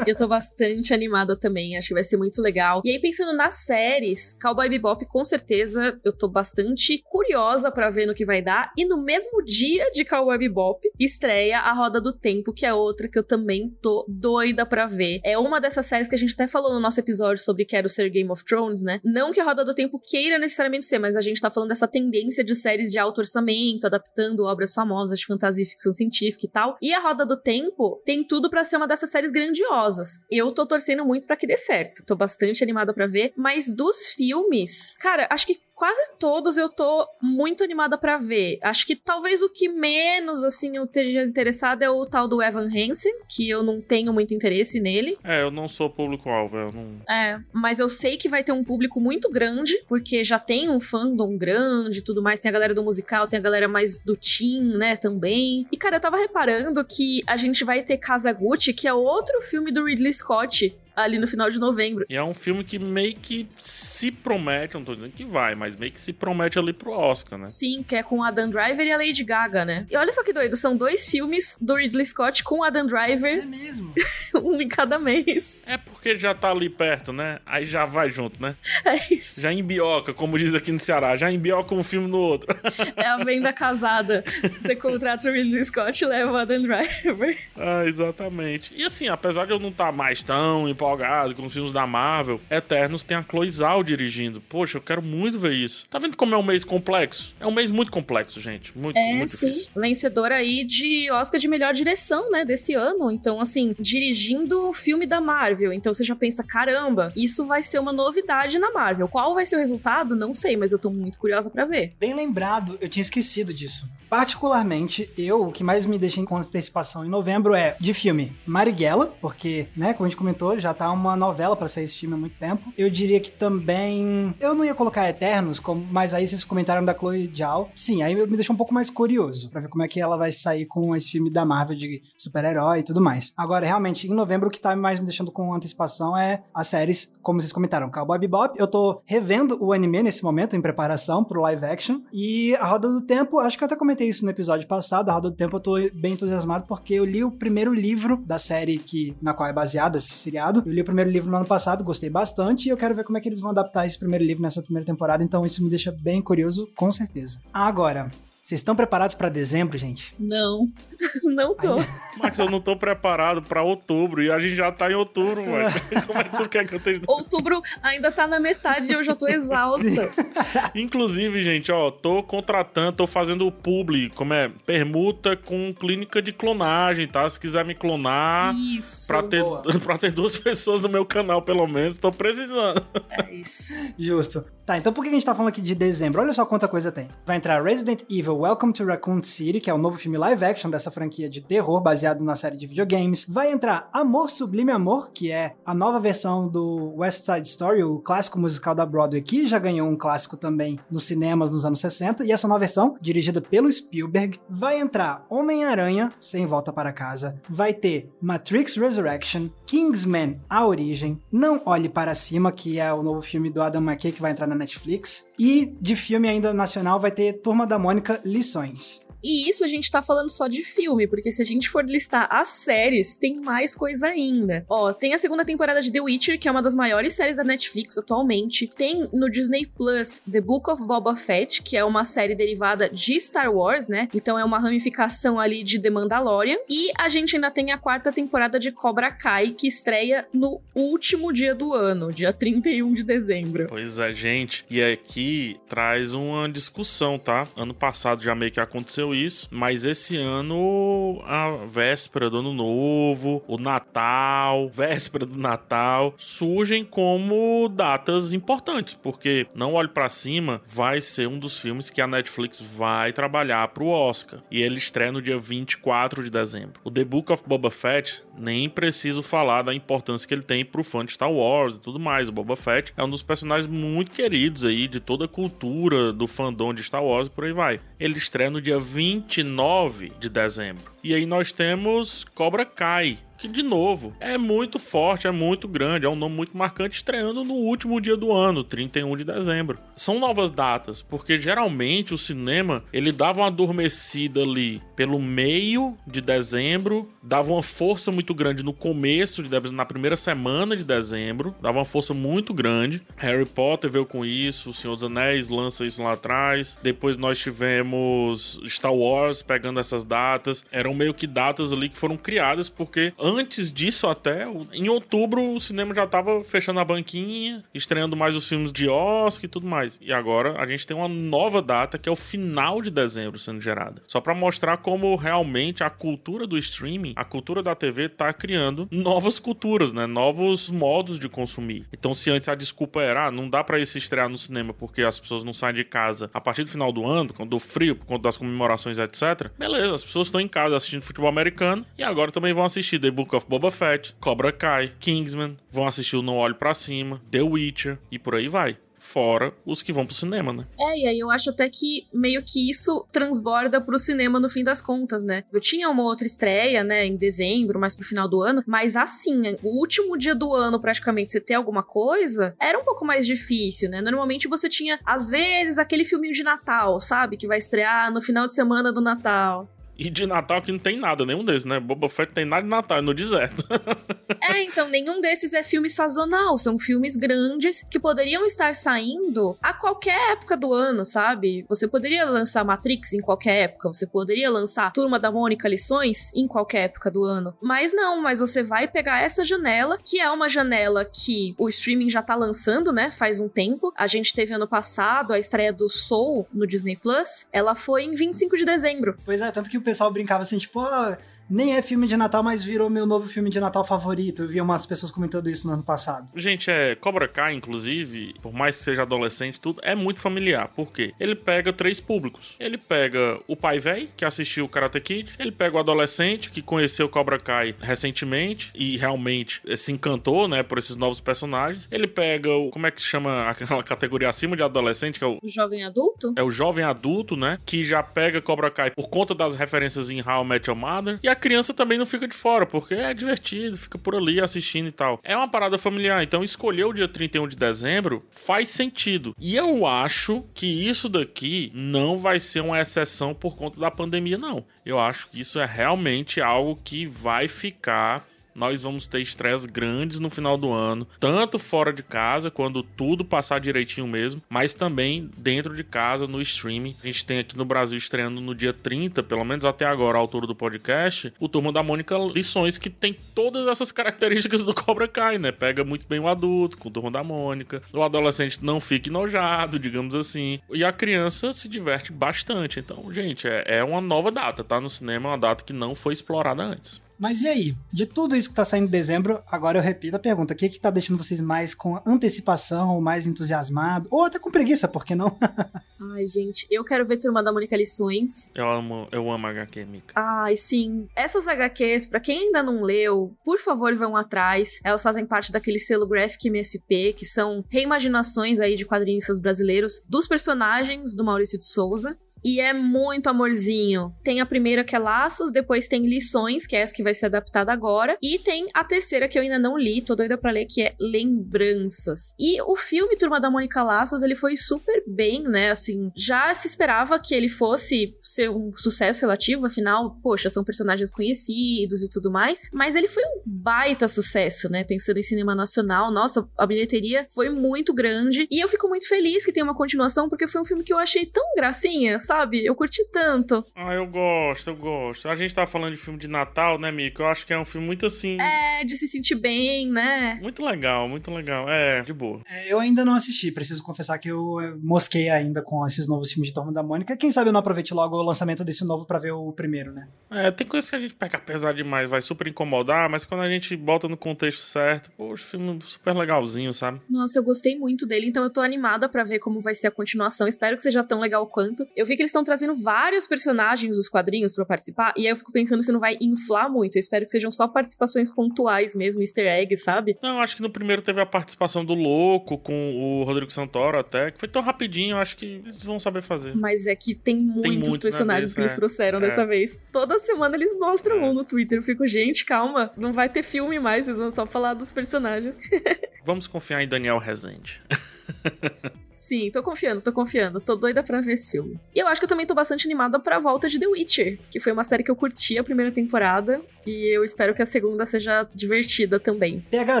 [0.06, 2.80] eu tô bastante animada também, acho que vai ser muito legal.
[2.84, 8.06] E aí, pensando nas séries, Cowboy Bebop, com certeza, eu tô bastante curiosa para ver
[8.06, 8.72] no que vai dar.
[8.76, 13.08] E no mesmo dia de Cowboy Bebop, estreia A Roda do Tempo, que é outra
[13.08, 15.20] que eu também tô doida pra ver.
[15.24, 18.08] É uma dessas séries que a gente até falou no nosso episódio sobre Quero Ser
[18.08, 19.00] Game of Thrones, né?
[19.04, 22.44] Não que a Roda do Tempo queira necessariamente mas a gente tá falando dessa tendência
[22.44, 26.76] de séries de alto orçamento, adaptando obras famosas de fantasia e ficção científica e tal.
[26.80, 30.10] E a Roda do Tempo tem tudo para ser uma dessas séries grandiosas.
[30.30, 32.04] Eu tô torcendo muito para que dê certo.
[32.06, 37.06] Tô bastante animada para ver, mas dos filmes, cara, acho que quase todos eu tô
[37.22, 38.58] muito animada para ver.
[38.62, 42.66] Acho que talvez o que menos, assim, eu esteja interessado é o tal do Evan
[42.66, 45.18] Hansen, que eu não tenho muito interesse nele.
[45.22, 47.02] É, eu não sou público-alvo, eu não...
[47.08, 50.80] É, mas eu sei que vai ter um público muito grande, porque já tem um
[50.80, 52.40] fandom grande e tudo mais.
[52.40, 55.66] Tem a galera do musical, tem a galera mais do teen, né, também.
[55.70, 59.70] E, cara, eu tava reparando que a gente vai ter Kazaguchi, que é outro filme
[59.70, 62.06] do Ridley Scott, ali no final de novembro.
[62.08, 65.76] E é um filme que meio que se promete, não tô dizendo que vai, mas
[65.76, 67.48] meio que se promete ali pro Oscar, né?
[67.48, 69.86] Sim, que é com Adam Driver e a Lady Gaga, né?
[69.90, 73.40] E olha só que doido, são dois filmes do Ridley Scott com Adam Driver.
[73.40, 73.92] É mesmo.
[74.34, 75.62] um em cada mês.
[75.66, 77.40] É porque já tá ali perto, né?
[77.44, 78.56] Aí já vai junto, né?
[78.84, 79.40] É isso.
[79.42, 82.48] Já embioca, como diz aqui no Ceará, já embioca um filme no outro.
[82.96, 84.24] é a venda casada.
[84.42, 87.36] Você contrata o Ridley Scott e leva o Adam Driver.
[87.54, 88.72] Ah, exatamente.
[88.74, 91.72] E assim, apesar de eu não estar tá mais tão empolgado empolgado com os filmes
[91.72, 92.40] da Marvel.
[92.48, 94.40] Eternos tem a Chloe Zhao dirigindo.
[94.40, 95.86] Poxa, eu quero muito ver isso.
[95.88, 97.34] Tá vendo como é um mês complexo?
[97.40, 98.76] É um mês muito complexo, gente.
[98.78, 99.50] Muito, é, muito sim.
[99.50, 99.70] Difícil.
[99.76, 103.10] Vencedora aí de Oscar de melhor direção, né, desse ano.
[103.10, 105.72] Então, assim, dirigindo o filme da Marvel.
[105.72, 109.08] Então você já pensa, caramba, isso vai ser uma novidade na Marvel.
[109.08, 110.14] Qual vai ser o resultado?
[110.14, 111.94] Não sei, mas eu tô muito curiosa para ver.
[111.98, 113.88] Bem lembrado, eu tinha esquecido disso.
[114.08, 119.14] Particularmente, eu, o que mais me deixa em antecipação em novembro é de filme Marighella,
[119.20, 122.18] porque, né, como a gente comentou, já tá uma novela para sair esse filme há
[122.18, 122.72] muito tempo.
[122.76, 124.34] Eu diria que também.
[124.40, 125.86] Eu não ia colocar Eternos, como...
[125.90, 127.70] mas aí vocês comentaram da Chloe Zhao.
[127.74, 130.32] Sim, aí me deixou um pouco mais curioso para ver como é que ela vai
[130.32, 133.32] sair com esse filme da Marvel de super-herói e tudo mais.
[133.36, 137.12] Agora, realmente, em novembro, o que tá mais me deixando com antecipação é as séries,
[137.22, 138.58] como vocês comentaram, Cowboy Bebop.
[138.58, 142.00] Eu tô revendo o anime nesse momento, em preparação pro live action.
[142.12, 145.08] E A Roda do Tempo, acho que eu até comentei comentei isso no episódio passado,
[145.08, 148.38] a Roda do Tempo, eu tô bem entusiasmado porque eu li o primeiro livro da
[148.38, 150.62] série que, na qual é baseada esse seriado.
[150.64, 153.18] Eu li o primeiro livro no ano passado, gostei bastante, e eu quero ver como
[153.18, 155.92] é que eles vão adaptar esse primeiro livro nessa primeira temporada, então isso me deixa
[155.92, 157.40] bem curioso, com certeza.
[157.52, 158.10] Agora,
[158.46, 160.14] Vocês estão preparados para dezembro, gente?
[160.20, 160.70] Não,
[161.24, 161.78] não tô.
[162.16, 165.68] Max, eu não tô preparado para outubro e a gente já tá em outubro, mano.
[166.06, 167.02] Como é que tu quer que eu esteja?
[167.08, 170.12] Outubro ainda tá na metade e eu já tô exausta.
[170.76, 176.32] Inclusive, gente, ó, tô contratando, tô fazendo o publi, como é, permuta com clínica de
[176.32, 177.28] clonagem, tá?
[177.28, 179.08] Se quiser me clonar, Isso.
[179.08, 179.42] pra ter,
[179.82, 182.86] pra ter duas pessoas no meu canal, pelo menos, tô precisando.
[183.10, 183.74] É isso.
[183.98, 184.55] Justo.
[184.66, 186.20] Tá, então por que a gente tá falando aqui de dezembro?
[186.20, 187.06] Olha só quanta coisa tem.
[187.24, 190.68] Vai entrar Resident Evil Welcome to Raccoon City, que é o novo filme live action
[190.68, 193.24] dessa franquia de terror baseado na série de videogames.
[193.28, 198.00] Vai entrar Amor Sublime Amor, que é a nova versão do West Side Story, o
[198.00, 202.24] clássico musical da Broadway, que já ganhou um clássico também nos cinemas nos anos 60.
[202.24, 207.40] E essa nova versão, dirigida pelo Spielberg, vai entrar Homem-Aranha, Sem Volta para Casa.
[207.48, 213.20] Vai ter Matrix Resurrection, Kingsman, A Origem, Não Olhe Para Cima, que é o novo
[213.20, 215.26] filme do Adam McKay que vai entrar na Netflix.
[215.38, 219.05] E de filme ainda nacional vai ter Turma da Mônica Lições.
[219.26, 222.28] E isso a gente tá falando só de filme, porque se a gente for listar
[222.30, 224.64] as séries, tem mais coisa ainda.
[224.68, 227.42] Ó, tem a segunda temporada de The Witcher, que é uma das maiores séries da
[227.42, 228.68] Netflix atualmente.
[228.68, 233.18] Tem no Disney Plus The Book of Boba Fett, que é uma série derivada de
[233.18, 234.06] Star Wars, né?
[234.14, 236.58] Então é uma ramificação ali de The Mandalorian.
[236.68, 241.32] E a gente ainda tem a quarta temporada de Cobra Kai, que estreia no último
[241.32, 243.66] dia do ano, dia 31 de dezembro.
[243.68, 244.64] Pois é, gente.
[244.70, 247.48] E aqui traz uma discussão, tá?
[247.56, 253.42] Ano passado já meio que aconteceu isso, mas esse ano a véspera do ano novo,
[253.46, 261.00] o Natal, véspera do Natal surgem como datas importantes, porque Não Olhe para Cima vai
[261.00, 265.22] ser um dos filmes que a Netflix vai trabalhar pro Oscar, e ele estreia no
[265.22, 266.80] dia 24 de dezembro.
[266.84, 270.84] O The Book of Boba Fett nem preciso falar da importância que ele tem pro
[270.84, 272.28] fã de Star Wars e tudo mais.
[272.28, 276.26] O Boba Fett é um dos personagens muito queridos aí de toda a cultura do
[276.26, 277.80] fandom de Star Wars e por aí vai.
[277.98, 280.82] Ele estreia no dia 29 de dezembro.
[281.04, 286.06] E aí nós temos Cobra Kai, que de novo é muito forte, é muito grande,
[286.06, 289.78] é um nome muito marcante, estreando no último dia do ano, 31 de dezembro.
[289.94, 296.20] São novas datas, porque geralmente o cinema ele dava uma adormecida ali pelo meio de
[296.20, 301.54] dezembro, dava uma força muito grande no começo, de dezembro, na primeira semana de dezembro,
[301.60, 303.02] dava uma força muito grande.
[303.16, 306.78] Harry Potter veio com isso, O Senhor dos Anéis lança isso lá atrás.
[306.82, 310.64] Depois nós tivemos Star Wars pegando essas datas.
[310.72, 315.60] Eram meio que datas ali que foram criadas porque antes disso até, em outubro o
[315.60, 319.98] cinema já tava fechando a banquinha, estreando mais os filmes de Oscar e tudo mais.
[320.00, 323.60] E agora a gente tem uma nova data que é o final de dezembro sendo
[323.60, 324.02] gerada.
[324.06, 328.86] Só para mostrar como realmente a cultura do streaming, a cultura da TV tá criando
[328.88, 330.06] novas culturas, né?
[330.06, 331.88] Novos modos de consumir.
[331.92, 334.72] Então se antes a desculpa era, ah, não dá para ir se estrear no cinema
[334.72, 337.96] porque as pessoas não saem de casa a partir do final do ano, do frio,
[337.96, 339.50] por conta das comemorações, etc.
[339.58, 343.10] Beleza, as pessoas estão em casa assistindo futebol americano e agora também vão assistir The
[343.10, 347.42] Book of Boba Fett, Cobra Kai, Kingsman, vão assistir o Não Olho Pra Cima, The
[347.42, 348.78] Witcher e por aí vai.
[349.06, 350.66] Fora os que vão pro cinema, né?
[350.78, 354.64] É, e aí eu acho até que meio que isso transborda pro cinema no fim
[354.64, 355.44] das contas, né?
[355.52, 359.42] Eu tinha uma outra estreia, né, em dezembro, mais pro final do ano, mas assim,
[359.62, 363.88] o último dia do ano, praticamente, você ter alguma coisa, era um pouco mais difícil,
[363.88, 364.00] né?
[364.00, 367.36] Normalmente você tinha, às vezes, aquele filminho de Natal, sabe?
[367.36, 369.68] Que vai estrear no final de semana do Natal.
[369.98, 371.80] E de Natal que não tem nada, nenhum desses, né?
[371.80, 373.64] Boba Fett tem nada de Natal, é no deserto.
[374.42, 376.58] é, então, nenhum desses é filme sazonal.
[376.58, 381.64] São filmes grandes que poderiam estar saindo a qualquer época do ano, sabe?
[381.68, 386.46] Você poderia lançar Matrix em qualquer época, você poderia lançar Turma da Mônica Lições em
[386.46, 387.54] qualquer época do ano.
[387.60, 392.10] Mas não, mas você vai pegar essa janela, que é uma janela que o streaming
[392.10, 393.10] já tá lançando, né?
[393.10, 393.92] Faz um tempo.
[393.96, 397.46] A gente teve ano passado a estreia do Soul no Disney Plus.
[397.52, 399.16] Ela foi em 25 de dezembro.
[399.24, 401.16] Pois é, tanto que o pessoal brincava assim, tipo, ah,
[401.48, 404.42] nem é filme de Natal, mas virou meu novo filme de Natal favorito.
[404.42, 406.30] Eu vi umas pessoas comentando isso no ano passado.
[406.34, 410.68] Gente, é Cobra Kai, inclusive, por mais que seja adolescente, tudo é muito familiar.
[410.68, 411.14] Por quê?
[411.18, 412.56] Ele pega três públicos.
[412.58, 416.60] Ele pega o pai velho, que assistiu o Karate Kid, ele pega o adolescente, que
[416.60, 421.88] conheceu Cobra Kai recentemente e realmente se encantou, né, por esses novos personagens.
[421.90, 425.28] Ele pega o, como é que se chama aquela categoria acima de adolescente, que é
[425.28, 425.38] o...
[425.42, 426.32] o jovem adulto?
[426.36, 430.20] É o jovem adulto, né, que já pega Cobra Kai por conta das referências em
[430.20, 431.18] How I Met Your Mother.
[431.22, 434.88] E a criança também não fica de fora, porque é divertido, fica por ali assistindo
[434.88, 435.20] e tal.
[435.22, 439.34] É uma parada familiar, então escolher o dia 31 de dezembro faz sentido.
[439.38, 444.38] E eu acho que isso daqui não vai ser uma exceção por conta da pandemia,
[444.38, 444.64] não.
[444.84, 450.18] Eu acho que isso é realmente algo que vai ficar nós vamos ter estreias grandes
[450.18, 455.30] no final do ano, tanto fora de casa, quando tudo passar direitinho mesmo, mas também
[455.36, 456.96] dentro de casa, no streaming.
[457.02, 460.20] A gente tem aqui no Brasil estreando no dia 30, pelo menos até agora, a
[460.20, 465.06] altura do podcast, o Turma da Mônica Lições, que tem todas essas características do Cobra
[465.06, 465.52] Kai, né?
[465.52, 469.78] Pega muito bem o adulto, com o Turma da Mônica, o adolescente não fica enojado,
[469.78, 472.80] digamos assim, e a criança se diverte bastante.
[472.80, 474.80] Então, gente, é, é uma nova data, tá?
[474.80, 477.04] No cinema, é uma data que não foi explorada antes.
[477.18, 477.76] Mas e aí?
[477.92, 480.68] De tudo isso que tá saindo em dezembro, agora eu repito a pergunta: o que
[480.68, 484.08] que tá deixando vocês mais com antecipação, mais entusiasmado?
[484.10, 485.36] Ou até com preguiça, por que não?
[486.14, 488.50] Ai, gente, eu quero ver Turma da Mônica Lições.
[488.54, 490.12] Eu amo, eu amo HQ, Mika.
[490.14, 491.08] Ai, sim.
[491.16, 494.78] Essas HQs, pra quem ainda não leu, por favor, vão atrás.
[494.84, 500.28] Elas fazem parte daquele selo Graphic MSP, que são reimaginações aí de quadrinistas brasileiros dos
[500.28, 502.16] personagens do Maurício de Souza.
[502.46, 504.14] E é muito amorzinho.
[504.22, 507.26] Tem a primeira que é Laços, depois tem Lições, que é essa que vai ser
[507.26, 508.16] adaptada agora.
[508.22, 510.94] E tem a terceira que eu ainda não li, tô doida pra ler, que é
[511.00, 512.36] Lembranças.
[512.38, 515.72] E o filme Turma da Mônica Laços, ele foi super bem, né?
[515.72, 521.10] Assim, já se esperava que ele fosse ser um sucesso relativo, afinal, poxa, são personagens
[521.10, 522.62] conhecidos e tudo mais.
[522.72, 524.84] Mas ele foi um baita sucesso, né?
[524.84, 526.12] Pensando em cinema nacional.
[526.12, 528.46] Nossa, a bilheteria foi muito grande.
[528.48, 530.98] E eu fico muito feliz que tem uma continuação, porque foi um filme que eu
[530.98, 532.35] achei tão gracinha, sabe?
[532.36, 532.64] Sabe?
[532.64, 533.64] Eu curti tanto.
[533.74, 535.28] Ah, eu gosto, eu gosto.
[535.28, 537.22] A gente tá falando de filme de Natal, né, Mico?
[537.22, 538.38] Eu acho que é um filme muito assim.
[538.40, 540.38] É, de se sentir bem, né?
[540.42, 541.68] Muito legal, muito legal.
[541.68, 542.42] É, de boa.
[542.48, 546.30] É, eu ainda não assisti, preciso confessar que eu eh, mosquei ainda com esses novos
[546.30, 547.16] filmes de Turma da Mônica.
[547.16, 550.08] Quem sabe eu não aproveite logo o lançamento desse novo para ver o primeiro, né?
[550.30, 553.48] É, tem coisas que a gente pega pesado demais, vai super incomodar, mas quando a
[553.48, 557.00] gente bota no contexto certo, poxa, filme super legalzinho, sabe?
[557.08, 559.90] Nossa, eu gostei muito dele, então eu tô animada para ver como vai ser a
[559.90, 560.46] continuação.
[560.46, 561.86] Espero que seja tão legal quanto.
[561.96, 565.36] Eu vi que eles estão trazendo vários personagens dos quadrinhos para participar, e aí eu
[565.36, 566.96] fico pensando se não vai inflar muito.
[566.96, 570.18] Eu espero que sejam só participações pontuais mesmo, easter eggs, sabe?
[570.22, 574.30] Não, acho que no primeiro teve a participação do Louco com o Rodrigo Santoro até,
[574.30, 576.54] que foi tão rapidinho, acho que eles vão saber fazer.
[576.56, 578.76] Mas é que tem muitos, tem muitos personagens né, que eles é.
[578.76, 579.22] trouxeram é.
[579.22, 579.80] dessa vez.
[579.92, 581.28] Toda semana eles mostram é.
[581.28, 581.78] um no Twitter.
[581.78, 585.58] Eu fico, gente, calma, não vai ter filme mais, eles vão só falar dos personagens.
[586.24, 587.80] Vamos confiar em Daniel Rezende.
[589.26, 590.60] Sim, tô confiando, tô confiando.
[590.60, 591.80] Tô doida pra ver esse filme.
[591.92, 594.60] E eu acho que eu também tô bastante animada pra volta de The Witcher, que
[594.60, 596.60] foi uma série que eu curti a primeira temporada.
[596.86, 599.66] E eu espero que a segunda seja divertida também.
[599.68, 600.00] PH,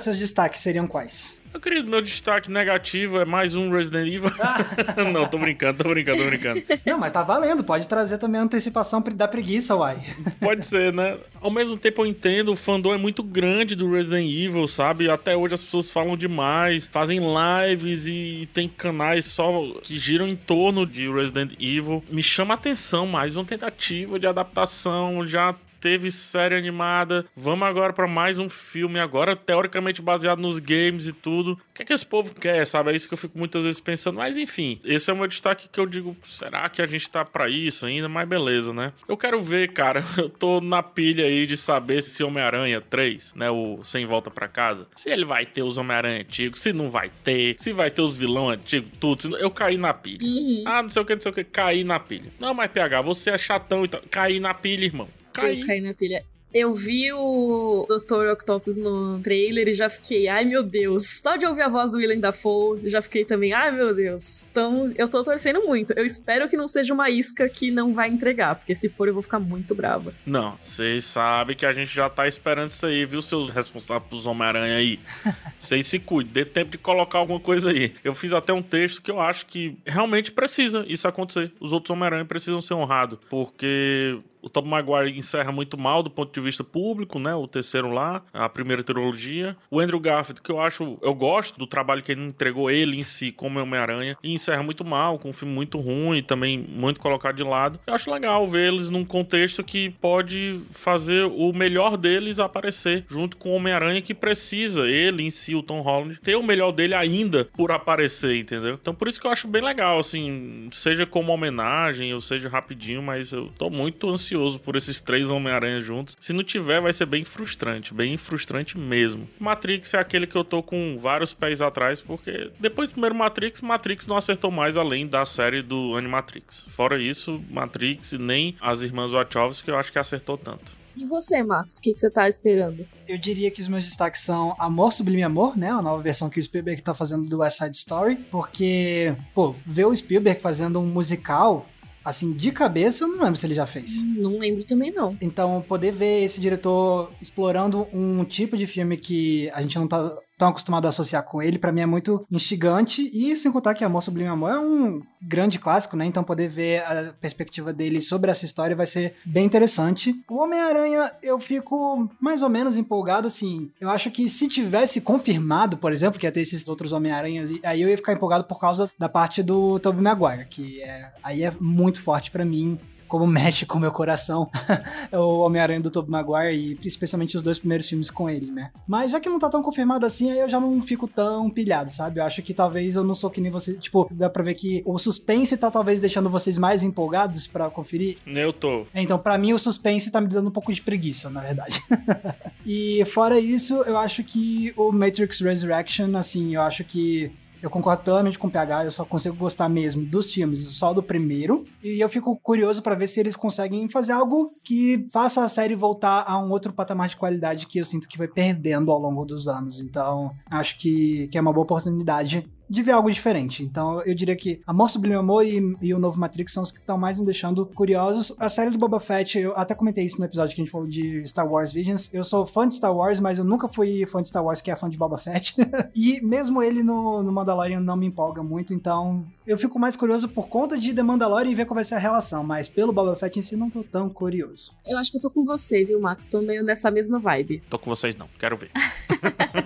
[0.00, 1.38] seus destaques seriam quais?
[1.54, 4.28] Meu querido, meu destaque negativo é mais um Resident Evil.
[5.12, 6.60] não, tô brincando, tô brincando, tô brincando.
[6.84, 9.96] Não, mas tá valendo, pode trazer também a antecipação da preguiça, uai.
[10.40, 11.16] Pode ser, né?
[11.40, 15.08] Ao mesmo tempo eu entendo, o fandom é muito grande do Resident Evil, sabe?
[15.08, 20.34] Até hoje as pessoas falam demais, fazem lives e tem canais só que giram em
[20.34, 22.02] torno de Resident Evil.
[22.10, 27.92] Me chama a atenção mais uma tentativa de adaptação, já teve série animada, vamos agora
[27.92, 31.52] para mais um filme, agora teoricamente baseado nos games e tudo.
[31.52, 32.90] O que é que esse povo quer, sabe?
[32.90, 34.16] É isso que eu fico muitas vezes pensando.
[34.16, 37.22] Mas enfim, esse é o meu destaque que eu digo, será que a gente tá
[37.22, 38.08] para isso ainda?
[38.08, 38.94] Mas beleza, né?
[39.06, 43.50] Eu quero ver, cara, eu tô na pilha aí de saber se Homem-Aranha 3, né,
[43.50, 47.10] o Sem Volta para Casa, se ele vai ter os Homem-Aranha antigos, se não vai
[47.22, 49.36] ter, se vai ter os vilão antigos, tudo.
[49.36, 50.26] Eu caí na pilha.
[50.26, 50.64] Uhum.
[50.64, 52.32] Ah, não sei o que, não sei o que, caí na pilha.
[52.40, 54.00] Não, mas PH, você é chatão e tal.
[54.10, 55.10] Caí na pilha, irmão.
[55.36, 56.24] Eu caí na pilha.
[56.54, 58.30] Eu vi o Dr.
[58.32, 61.18] Octopus no trailer e já fiquei, ai meu Deus.
[61.20, 64.44] Só de ouvir a voz do Willem Dafoe, já fiquei também, ai meu Deus.
[64.52, 65.92] Então, eu tô torcendo muito.
[65.94, 69.14] Eu espero que não seja uma isca que não vai entregar, porque se for eu
[69.14, 70.14] vou ficar muito brava.
[70.24, 74.24] Não, vocês sabem que a gente já tá esperando isso aí, viu, seus responsáveis pros
[74.24, 75.00] Homem-Aranha aí.
[75.58, 77.94] Vocês se cuidem, dê tempo de colocar alguma coisa aí.
[78.04, 81.50] Eu fiz até um texto que eu acho que realmente precisa isso acontecer.
[81.58, 86.32] Os outros Homem-Aranha precisam ser honrados, porque o Tom Maguire encerra muito mal do ponto
[86.32, 87.34] de vista público, né?
[87.34, 89.56] O terceiro lá, a primeira trilogia.
[89.70, 93.02] O Andrew Garfield, que eu acho, eu gosto do trabalho que ele entregou ele em
[93.02, 97.36] si como Homem-Aranha, e encerra muito mal, com um filme muito ruim, também muito colocado
[97.36, 97.80] de lado.
[97.86, 103.38] Eu acho legal ver eles num contexto que pode fazer o melhor deles aparecer, junto
[103.38, 106.94] com o Homem-Aranha que precisa, ele em si, o Tom Holland, ter o melhor dele
[106.94, 108.78] ainda por aparecer, entendeu?
[108.80, 113.02] Então por isso que eu acho bem legal, assim, seja como homenagem, ou seja rapidinho,
[113.02, 116.16] mas eu tô muito ansioso ansioso por esses três Homem-Aranha juntos.
[116.20, 119.28] Se não tiver, vai ser bem frustrante, bem frustrante mesmo.
[119.38, 123.60] Matrix é aquele que eu tô com vários pés atrás, porque depois do primeiro Matrix,
[123.60, 126.66] Matrix não acertou mais além da série do Animatrix.
[126.68, 130.84] Fora isso, Matrix nem as irmãs Wachowski eu acho que acertou tanto.
[130.96, 131.78] E você, Max?
[131.78, 132.86] O que, que, você tá esperando?
[133.06, 135.70] Eu diria que os meus destaques são Amor Sublime Amor, né?
[135.70, 138.16] A nova versão que o Spielberg tá fazendo do West Side Story.
[138.30, 141.66] Porque, pô, ver o Spielberg fazendo um musical
[142.04, 144.02] assim, de cabeça, eu não lembro se ele já fez.
[144.02, 145.16] Não lembro também, não.
[145.20, 150.16] Então, poder ver esse diretor explorando um tipo de filme que a gente não tá
[150.36, 153.84] tão acostumado a associar com ele, para mim é muito instigante e sem contar que
[153.84, 156.04] Amor Sublime Amor é um grande clássico, né?
[156.06, 160.14] Então poder ver a perspectiva dele sobre essa história vai ser bem interessante.
[160.28, 163.70] O Homem-Aranha, eu fico mais ou menos empolgado, assim.
[163.80, 167.82] Eu acho que se tivesse confirmado, por exemplo, que ia ter esses outros Homem-Aranhas, aí
[167.82, 171.52] eu ia ficar empolgado por causa da parte do Tobey Maguire, que é, aí é
[171.60, 172.78] muito forte para mim
[173.14, 174.50] como mexe com o meu coração
[175.12, 178.72] é o Homem-Aranha do Tobey Maguire e especialmente os dois primeiros filmes com ele, né?
[178.88, 181.92] Mas já que não tá tão confirmado assim, aí eu já não fico tão pilhado,
[181.92, 182.18] sabe?
[182.18, 184.82] Eu acho que talvez eu não sou que nem você, tipo, dá pra ver que
[184.84, 188.18] o suspense tá talvez deixando vocês mais empolgados para conferir.
[188.26, 188.84] Eu tô.
[188.92, 191.80] Então, para mim o suspense tá me dando um pouco de preguiça, na verdade.
[192.66, 197.30] e fora isso, eu acho que o Matrix Resurrection, assim, eu acho que
[197.64, 201.02] eu concordo plenamente com o PH, eu só consigo gostar mesmo dos filmes, só do
[201.02, 201.64] primeiro.
[201.82, 205.74] E eu fico curioso para ver se eles conseguem fazer algo que faça a série
[205.74, 209.24] voltar a um outro patamar de qualidade que eu sinto que vai perdendo ao longo
[209.24, 209.80] dos anos.
[209.80, 213.62] Então, acho que, que é uma boa oportunidade de ver algo diferente.
[213.62, 216.78] Então eu diria que Amor Sublime Amor e, e o novo Matrix são os que
[216.78, 218.34] estão mais me deixando curiosos.
[218.38, 220.86] A série do Boba Fett, eu até comentei isso no episódio que a gente falou
[220.86, 222.12] de Star Wars Visions.
[222.12, 224.70] Eu sou fã de Star Wars, mas eu nunca fui fã de Star Wars que
[224.70, 225.54] é fã de Boba Fett.
[225.94, 230.28] e mesmo ele no, no Mandalorian não me empolga muito, então eu fico mais curioso
[230.28, 233.14] por conta de The Mandalorian e ver qual vai ser a relação, mas pelo Boba
[233.16, 234.72] Fett em si não tô tão curioso.
[234.86, 236.26] Eu acho que eu tô com você, viu, Max?
[236.26, 237.62] Tô meio nessa mesma vibe.
[237.68, 238.70] Tô com vocês não, quero ver.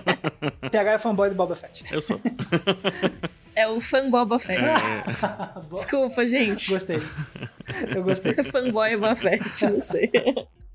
[0.71, 1.83] PH é fanboy do Boba Fett.
[1.91, 2.19] Eu sou.
[3.55, 4.63] É o fã Boba Fett.
[4.63, 6.69] É, Desculpa, gente.
[6.69, 7.01] Gostei.
[7.93, 8.33] Eu gostei.
[8.43, 10.09] Fanboy Boba Fett, não sei.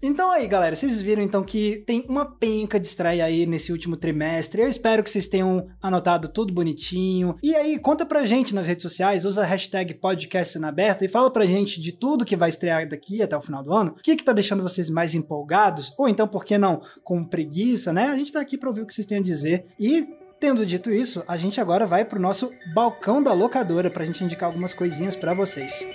[0.06, 3.96] Então aí, galera, vocês viram então que tem uma penca de estreia aí nesse último
[3.96, 4.60] trimestre.
[4.60, 7.38] Eu espero que vocês tenham anotado tudo bonitinho.
[7.42, 11.32] E aí, conta pra gente nas redes sociais, usa a hashtag podcast aberta e fala
[11.32, 13.92] pra gente de tudo que vai estrear daqui até o final do ano.
[13.92, 15.90] O que que tá deixando vocês mais empolgados?
[15.96, 18.08] Ou então, por que não, com preguiça, né?
[18.08, 19.64] A gente tá aqui pra ouvir o que vocês têm a dizer.
[19.80, 20.06] E
[20.38, 24.46] Tendo dito isso, a gente agora vai pro nosso balcão da locadora pra gente indicar
[24.46, 25.86] algumas coisinhas para vocês.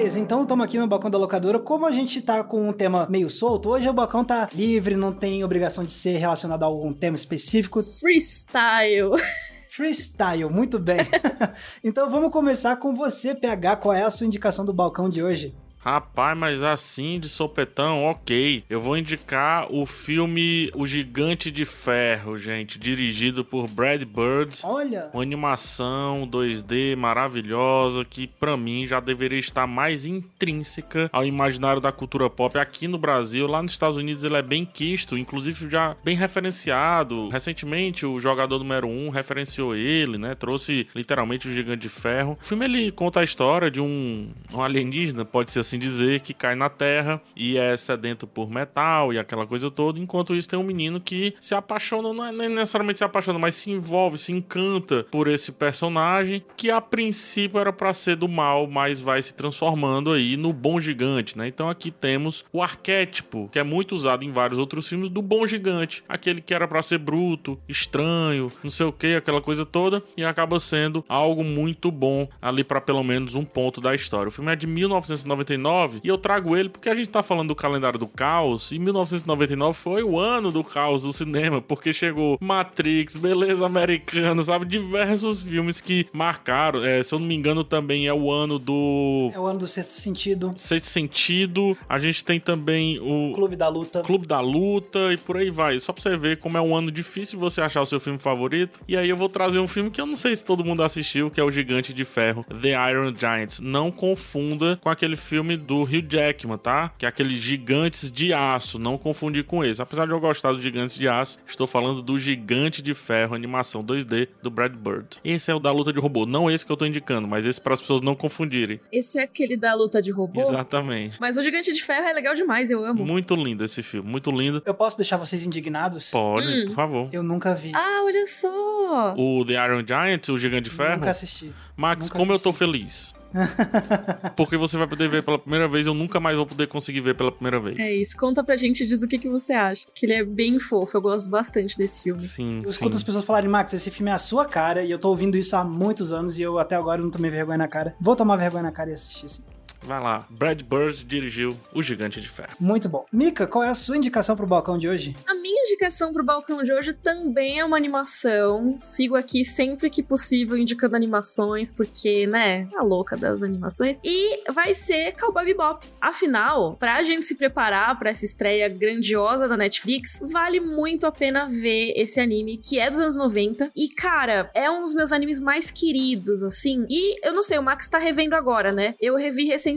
[0.00, 1.58] Beleza, então estamos aqui no balcão da locadora.
[1.58, 5.12] Como a gente tá com um tema meio solto, hoje o balcão tá livre, não
[5.12, 7.82] tem obrigação de ser relacionado a algum tema específico.
[7.82, 9.22] Freestyle.
[9.70, 11.00] Freestyle, muito bem.
[11.84, 13.76] então vamos começar com você, PH.
[13.76, 15.54] Qual é a sua indicação do balcão de hoje?
[15.82, 18.62] Rapaz, mas assim de sopetão, ok.
[18.68, 24.60] Eu vou indicar o filme O Gigante de Ferro, gente, dirigido por Brad Bird.
[24.62, 25.08] Olha!
[25.14, 31.90] Uma animação 2D maravilhosa que para mim já deveria estar mais intrínseca ao imaginário da
[31.90, 33.46] cultura pop aqui no Brasil.
[33.46, 37.30] Lá nos Estados Unidos ele é bem quisto, inclusive já bem referenciado.
[37.30, 40.34] Recentemente o jogador número 1 um referenciou ele, né?
[40.34, 42.36] Trouxe literalmente o Gigante de Ferro.
[42.38, 46.34] O filme ele conta a história de um, um alienígena, pode ser assim dizer, que
[46.34, 50.00] cai na Terra e é sedento por metal e aquela coisa toda.
[50.00, 53.54] Enquanto isso, tem um menino que se apaixona, não é nem necessariamente se apaixona, mas
[53.54, 58.66] se envolve, se encanta por esse personagem que a princípio era para ser do mal,
[58.66, 61.46] mas vai se transformando aí no bom gigante, né?
[61.46, 65.46] Então aqui temos o arquétipo, que é muito usado em vários outros filmes, do bom
[65.46, 70.02] gigante, aquele que era para ser bruto, estranho, não sei o que, aquela coisa toda,
[70.16, 74.28] e acaba sendo algo muito bom ali para pelo menos um ponto da história.
[74.28, 77.48] O filme é de 1999 1999 e eu trago ele porque a gente tá falando
[77.48, 82.38] do calendário do caos e 1999 foi o ano do caos do cinema, porque chegou
[82.40, 84.64] Matrix, Beleza Americana, sabe?
[84.64, 86.84] Diversos filmes que marcaram.
[86.84, 89.30] É, se eu não me engano, também é o ano do.
[89.34, 90.50] É o ano do Sexto Sentido.
[90.56, 91.76] Sexto Sentido.
[91.88, 93.32] A gente tem também o.
[93.34, 94.02] Clube da Luta.
[94.02, 95.78] Clube da Luta e por aí vai.
[95.80, 98.80] Só pra você ver como é um ano difícil você achar o seu filme favorito.
[98.88, 101.30] E aí eu vou trazer um filme que eu não sei se todo mundo assistiu,
[101.30, 103.60] que é o Gigante de Ferro, The Iron Giants.
[103.60, 106.92] Não confunda com aquele filme filme do Hugh Jackman, tá?
[106.96, 109.82] Que é aquele Gigantes de Aço, não confundir com esse.
[109.82, 113.82] Apesar de eu gostar do Gigantes de Aço, estou falando do Gigante de Ferro, animação
[113.82, 115.18] 2D do Brad Bird.
[115.24, 117.60] Esse é o da luta de robô, não esse que eu tô indicando, mas esse
[117.60, 118.80] para as pessoas não confundirem.
[118.92, 120.40] Esse é aquele da luta de robô?
[120.40, 121.20] Exatamente.
[121.20, 123.04] Mas o Gigante de Ferro é legal demais, eu amo.
[123.04, 124.62] Muito lindo esse filme, muito lindo.
[124.64, 126.10] Eu posso deixar vocês indignados?
[126.10, 126.64] Pode, hum.
[126.66, 127.08] por favor.
[127.12, 127.72] Eu nunca vi.
[127.74, 129.14] Ah, olha só!
[129.16, 130.96] O The Iron Giant, o Gigante de Ferro?
[130.96, 131.52] Nunca assisti.
[131.76, 132.46] Max, nunca como assisti.
[132.46, 133.19] eu tô feliz.
[134.36, 137.14] Porque você vai poder ver pela primeira vez, eu nunca mais vou poder conseguir ver
[137.14, 137.78] pela primeira vez.
[137.78, 139.86] É isso, conta pra gente, diz o que, que você acha.
[139.94, 142.20] Que ele é bem fofo, eu gosto bastante desse filme.
[142.20, 142.70] Sim, Eu sim.
[142.70, 145.36] escuto as pessoas falarem, Max, esse filme é a sua cara, e eu tô ouvindo
[145.36, 147.94] isso há muitos anos e eu até agora não tomei vergonha na cara.
[148.00, 149.42] Vou tomar vergonha na cara e assistir, sim.
[149.82, 150.26] Vai lá.
[150.30, 152.50] Brad Bird dirigiu O Gigante de Ferro.
[152.60, 153.04] Muito bom.
[153.12, 155.16] Mika, qual é a sua indicação pro balcão de hoje?
[155.26, 158.76] A minha indicação pro balcão de hoje também é uma animação.
[158.78, 163.98] Sigo aqui sempre que possível indicando animações, porque, né, a louca das animações.
[164.04, 165.86] E vai ser Cowboy Bebop.
[166.00, 171.46] Afinal, pra gente se preparar para essa estreia grandiosa da Netflix, vale muito a pena
[171.46, 173.70] ver esse anime que é dos anos 90.
[173.74, 176.84] E, cara, é um dos meus animes mais queridos, assim.
[176.88, 178.94] E eu não sei, o Max tá revendo agora, né?
[179.00, 179.69] Eu revi recentemente,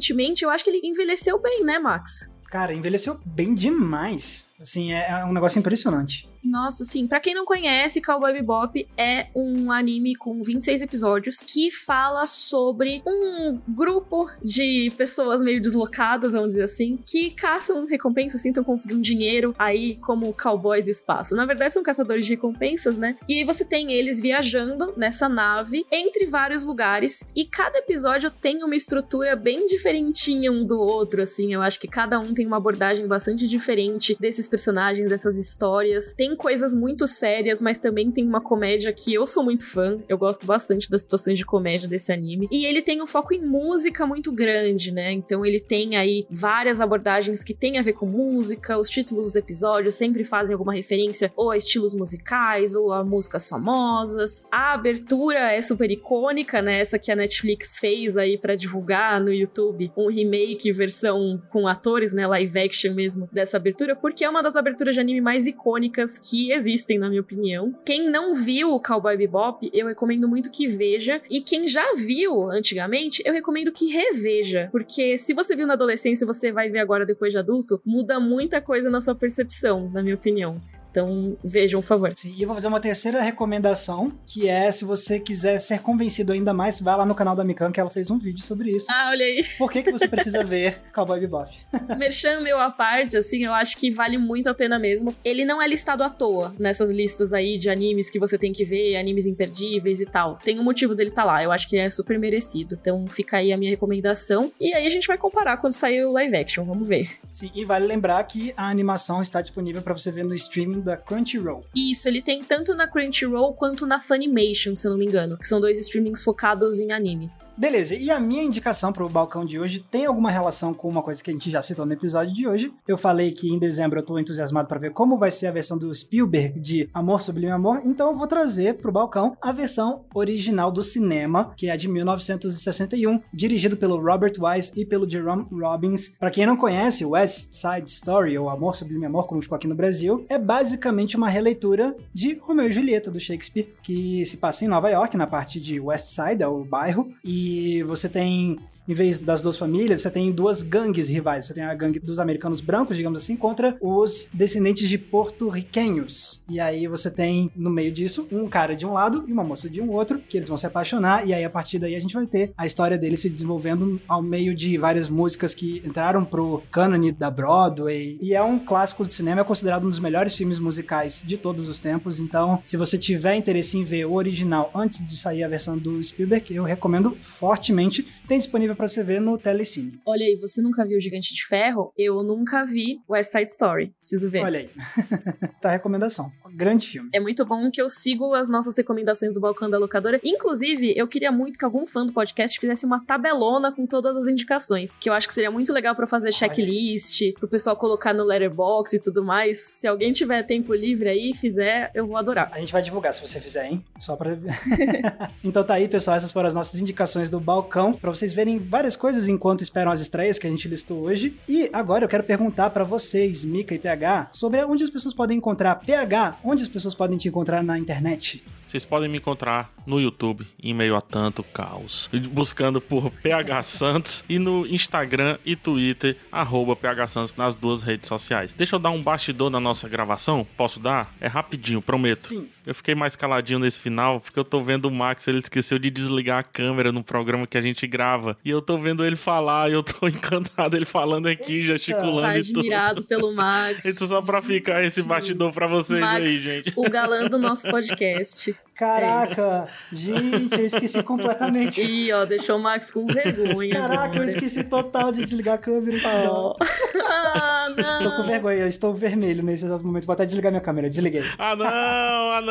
[0.44, 2.30] eu acho que ele envelheceu bem, né, Max?
[2.50, 4.46] Cara, envelheceu bem demais.
[4.60, 6.30] Assim, é, é um negócio impressionante.
[6.44, 7.08] Nossa, sim.
[7.08, 13.02] Pra quem não conhece, Cowboy Bebop é um anime com 26 episódios que fala sobre
[13.08, 19.02] um grupo de pessoas meio deslocadas, vamos dizer assim, que caçam recompensas, assim, estão conseguindo
[19.02, 21.34] dinheiro aí como cowboys do espaço.
[21.36, 23.16] Na verdade, são caçadores de recompensas, né?
[23.28, 28.64] E aí você tem eles viajando nessa nave entre vários lugares e cada episódio tem
[28.64, 31.54] uma estrutura bem diferentinha um do outro, assim.
[31.54, 36.12] Eu acho que cada um tem uma abordagem bastante diferente desses personagens, dessas histórias.
[36.14, 39.98] Tem coisas muito sérias, mas também tem uma comédia que eu sou muito fã.
[40.08, 42.48] Eu gosto bastante das situações de comédia desse anime.
[42.52, 45.12] E ele tem um foco em música muito grande, né?
[45.12, 48.78] Então ele tem aí várias abordagens que tem a ver com música.
[48.78, 53.48] Os títulos dos episódios sempre fazem alguma referência ou a estilos musicais ou a músicas
[53.48, 54.44] famosas.
[54.52, 56.80] A abertura é super icônica, né?
[56.80, 62.12] Essa que a Netflix fez aí para divulgar no YouTube um remake versão com atores,
[62.12, 62.26] né?
[62.28, 66.52] Live action mesmo dessa abertura, porque é uma das aberturas de anime mais icônicas que
[66.52, 67.74] existem, na minha opinião.
[67.86, 71.22] Quem não viu o Cowboy Bebop, eu recomendo muito que veja.
[71.30, 74.70] E quem já viu antigamente, eu recomendo que reveja.
[74.72, 78.62] Porque se você viu na adolescência você vai ver agora depois de adulto, muda muita
[78.62, 80.62] coisa na sua percepção, na minha opinião.
[80.94, 82.14] Então, vejam, por favor.
[82.16, 86.32] Sim, e eu vou fazer uma terceira recomendação, que é se você quiser ser convencido
[86.32, 88.86] ainda mais, vai lá no canal da Mikan, que ela fez um vídeo sobre isso.
[88.92, 89.44] Ah, olha aí.
[89.58, 91.52] Por que, que você precisa ver Cowboy Bebop?
[91.98, 95.16] Merchan meu à parte, assim, eu acho que vale muito a pena mesmo.
[95.26, 98.64] Ele não é listado à toa nessas listas aí de animes que você tem que
[98.64, 100.36] ver, animes imperdíveis e tal.
[100.44, 102.78] Tem um motivo dele estar tá lá, eu acho que é super merecido.
[102.80, 104.52] Então fica aí a minha recomendação.
[104.62, 107.10] E aí a gente vai comparar quando sair o live action, vamos ver.
[107.32, 110.98] Sim, e vale lembrar que a animação está disponível para você ver no streaming da
[110.98, 111.64] Crunchyroll.
[111.76, 115.48] Isso, ele tem tanto na Crunchyroll quanto na Funimation, se eu não me engano, que
[115.48, 117.32] são dois streamings focados em anime.
[117.56, 121.04] Beleza, e a minha indicação para o balcão de hoje tem alguma relação com uma
[121.04, 122.74] coisa que a gente já citou no episódio de hoje.
[122.88, 125.78] Eu falei que em dezembro eu tô entusiasmado para ver como vai ser a versão
[125.78, 130.72] do Spielberg de Amor Sublime Amor, então eu vou trazer pro balcão a versão original
[130.72, 136.18] do cinema, que é de 1961, dirigido pelo Robert Wise e pelo Jerome Robbins.
[136.18, 139.76] Para quem não conhece, West Side Story, ou Amor Sublime Amor, como ficou aqui no
[139.76, 144.68] Brasil, é basicamente uma releitura de Romeu e Julieta do Shakespeare, que se passa em
[144.68, 147.43] Nova York, na parte de West Side, é o bairro, e
[147.84, 151.46] você tem em vez das duas famílias, você tem duas gangues rivais.
[151.46, 156.44] Você tem a gangue dos americanos brancos, digamos assim, contra os descendentes de porto-riquenhos.
[156.50, 159.70] E aí você tem, no meio disso, um cara de um lado e uma moça
[159.70, 162.14] de um outro, que eles vão se apaixonar, e aí a partir daí a gente
[162.14, 166.62] vai ter a história deles se desenvolvendo ao meio de várias músicas que entraram pro
[166.72, 168.18] cânone da Broadway.
[168.22, 171.70] E é um clássico de cinema, é considerado um dos melhores filmes musicais de todos
[171.70, 172.20] os tempos.
[172.20, 176.02] Então, se você tiver interesse em ver o original antes de sair a versão do
[176.04, 178.06] Spielberg, eu recomendo fortemente.
[178.28, 180.00] Tem disponível disponível para você ver no Telecine.
[180.06, 181.94] Olha aí, você nunca viu Gigante de Ferro?
[181.98, 183.94] Eu nunca vi West Side Story.
[184.00, 184.44] Preciso ver.
[184.44, 184.70] Olha aí.
[185.62, 186.32] tá a recomendação.
[186.54, 187.10] Grande filme.
[187.12, 190.20] É muito bom que eu sigo as nossas recomendações do Balcão da Locadora.
[190.24, 194.28] Inclusive, eu queria muito que algum fã do podcast fizesse uma tabelona com todas as
[194.28, 198.24] indicações, que eu acho que seria muito legal para fazer checklist, pro pessoal colocar no
[198.24, 199.60] letterbox e tudo mais.
[199.60, 202.50] Se alguém tiver tempo livre aí e fizer, eu vou adorar.
[202.52, 203.84] A gente vai divulgar se você fizer, hein?
[204.00, 204.38] Só pra...
[205.44, 208.96] então tá aí, pessoal, essas foram as nossas indicações do Balcão, para vocês verem várias
[208.96, 211.38] coisas enquanto esperam as estreias que a gente listou hoje.
[211.48, 215.38] E agora eu quero perguntar para vocês, Mika e PH, sobre onde as pessoas podem
[215.38, 218.44] encontrar PH, onde as pessoas podem te encontrar na internet.
[218.74, 224.26] Vocês podem me encontrar no YouTube, em meio a tanto caos, buscando por PH Santos
[224.28, 228.52] e no Instagram e Twitter, arroba PH Santos nas duas redes sociais.
[228.52, 230.48] Deixa eu dar um bastidor na nossa gravação?
[230.58, 231.14] Posso dar?
[231.22, 232.24] É rapidinho, prometo.
[232.24, 232.50] Sim.
[232.66, 235.90] Eu fiquei mais caladinho nesse final, porque eu tô vendo o Max, ele esqueceu de
[235.92, 238.38] desligar a câmera no programa que a gente grava.
[238.44, 241.74] E eu tô vendo ele falar, e eu tô encantado ele falando aqui, Eita.
[241.74, 242.60] gesticulando tá e tudo.
[242.60, 243.86] admirado pelo Max.
[243.86, 246.74] Isso só pra ficar esse bastidor pra vocês Max, aí, gente.
[246.76, 248.56] O galã do nosso podcast.
[248.76, 251.82] Caraca, é gente, eu esqueci completamente.
[251.82, 253.72] Ih, ó, deixou o Max com vergonha.
[253.72, 254.24] Caraca, agora.
[254.24, 255.98] eu esqueci total de desligar a câmera.
[256.28, 256.56] Oh.
[257.06, 258.10] ah, não.
[258.10, 260.08] Tô com vergonha, eu estou vermelho nesse exato momento.
[260.08, 261.24] Vou até desligar minha câmera, desliguei.
[261.38, 262.42] Ah, não, ah,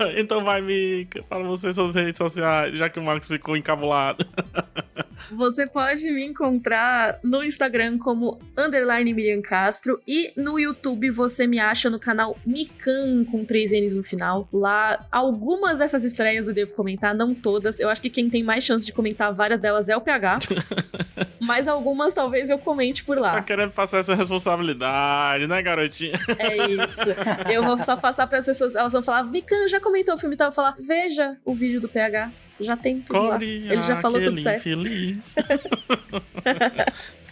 [0.00, 0.10] não.
[0.18, 4.26] então vai, Mica, fala você suas redes sociais, já que o Max ficou encabulado.
[5.30, 11.58] Você pode me encontrar no Instagram como underline Miriam Castro e no YouTube você me
[11.58, 14.48] acha no canal Mikan com três N's no final.
[14.52, 17.80] Lá, algumas dessas estreias eu devo comentar, não todas.
[17.80, 20.38] Eu acho que quem tem mais chance de comentar várias delas é o PH.
[21.40, 23.34] mas algumas talvez eu comente por lá.
[23.34, 26.14] Tá querendo passar essa responsabilidade, né, garotinha?
[26.38, 27.00] É isso.
[27.52, 30.34] Eu vou só passar para as pessoas, elas vão falar: Mikan já comentou o filme
[30.34, 30.48] e tal.
[30.48, 32.30] Eu vou falar: veja o vídeo do PH.
[32.60, 33.36] Já tem tudo lá.
[33.42, 34.60] Ele já falou tudo certo.
[34.60, 35.34] Infeliz.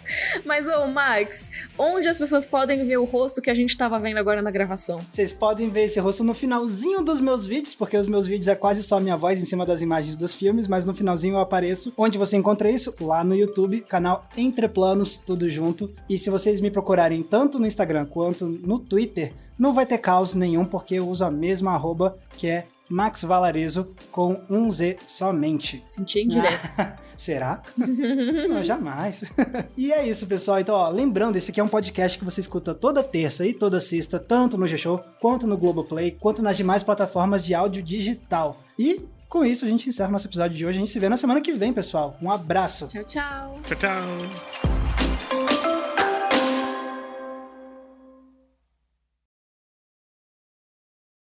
[0.44, 4.18] Mas, ô, Max, onde as pessoas podem ver o rosto que a gente tava vendo
[4.18, 5.00] agora na gravação?
[5.10, 8.54] Vocês podem ver esse rosto no finalzinho dos meus vídeos, porque os meus vídeos é
[8.54, 11.92] quase só minha voz em cima das imagens dos filmes, mas no finalzinho eu apareço.
[11.96, 12.94] Onde você encontra isso?
[13.00, 15.92] Lá no YouTube, canal Entre Planos, tudo junto.
[16.08, 20.34] E se vocês me procurarem tanto no Instagram quanto no Twitter, não vai ter caos
[20.34, 25.82] nenhum, porque eu uso a mesma arroba, que é Max Valarezo com um Z somente.
[25.86, 26.68] Senti indireto.
[27.16, 27.62] Será?
[27.76, 29.24] Não, jamais.
[29.76, 30.60] e é isso, pessoal.
[30.60, 33.80] Então, ó, lembrando, esse aqui é um podcast que você escuta toda terça e toda
[33.80, 38.60] sexta, tanto no G-Show, quanto no Globoplay, quanto nas demais plataformas de áudio digital.
[38.78, 40.76] E com isso, a gente encerra nosso episódio de hoje.
[40.76, 42.16] A gente se vê na semana que vem, pessoal.
[42.20, 42.88] Um abraço.
[42.88, 43.60] Tchau, tchau.
[43.66, 44.71] Tchau, tchau.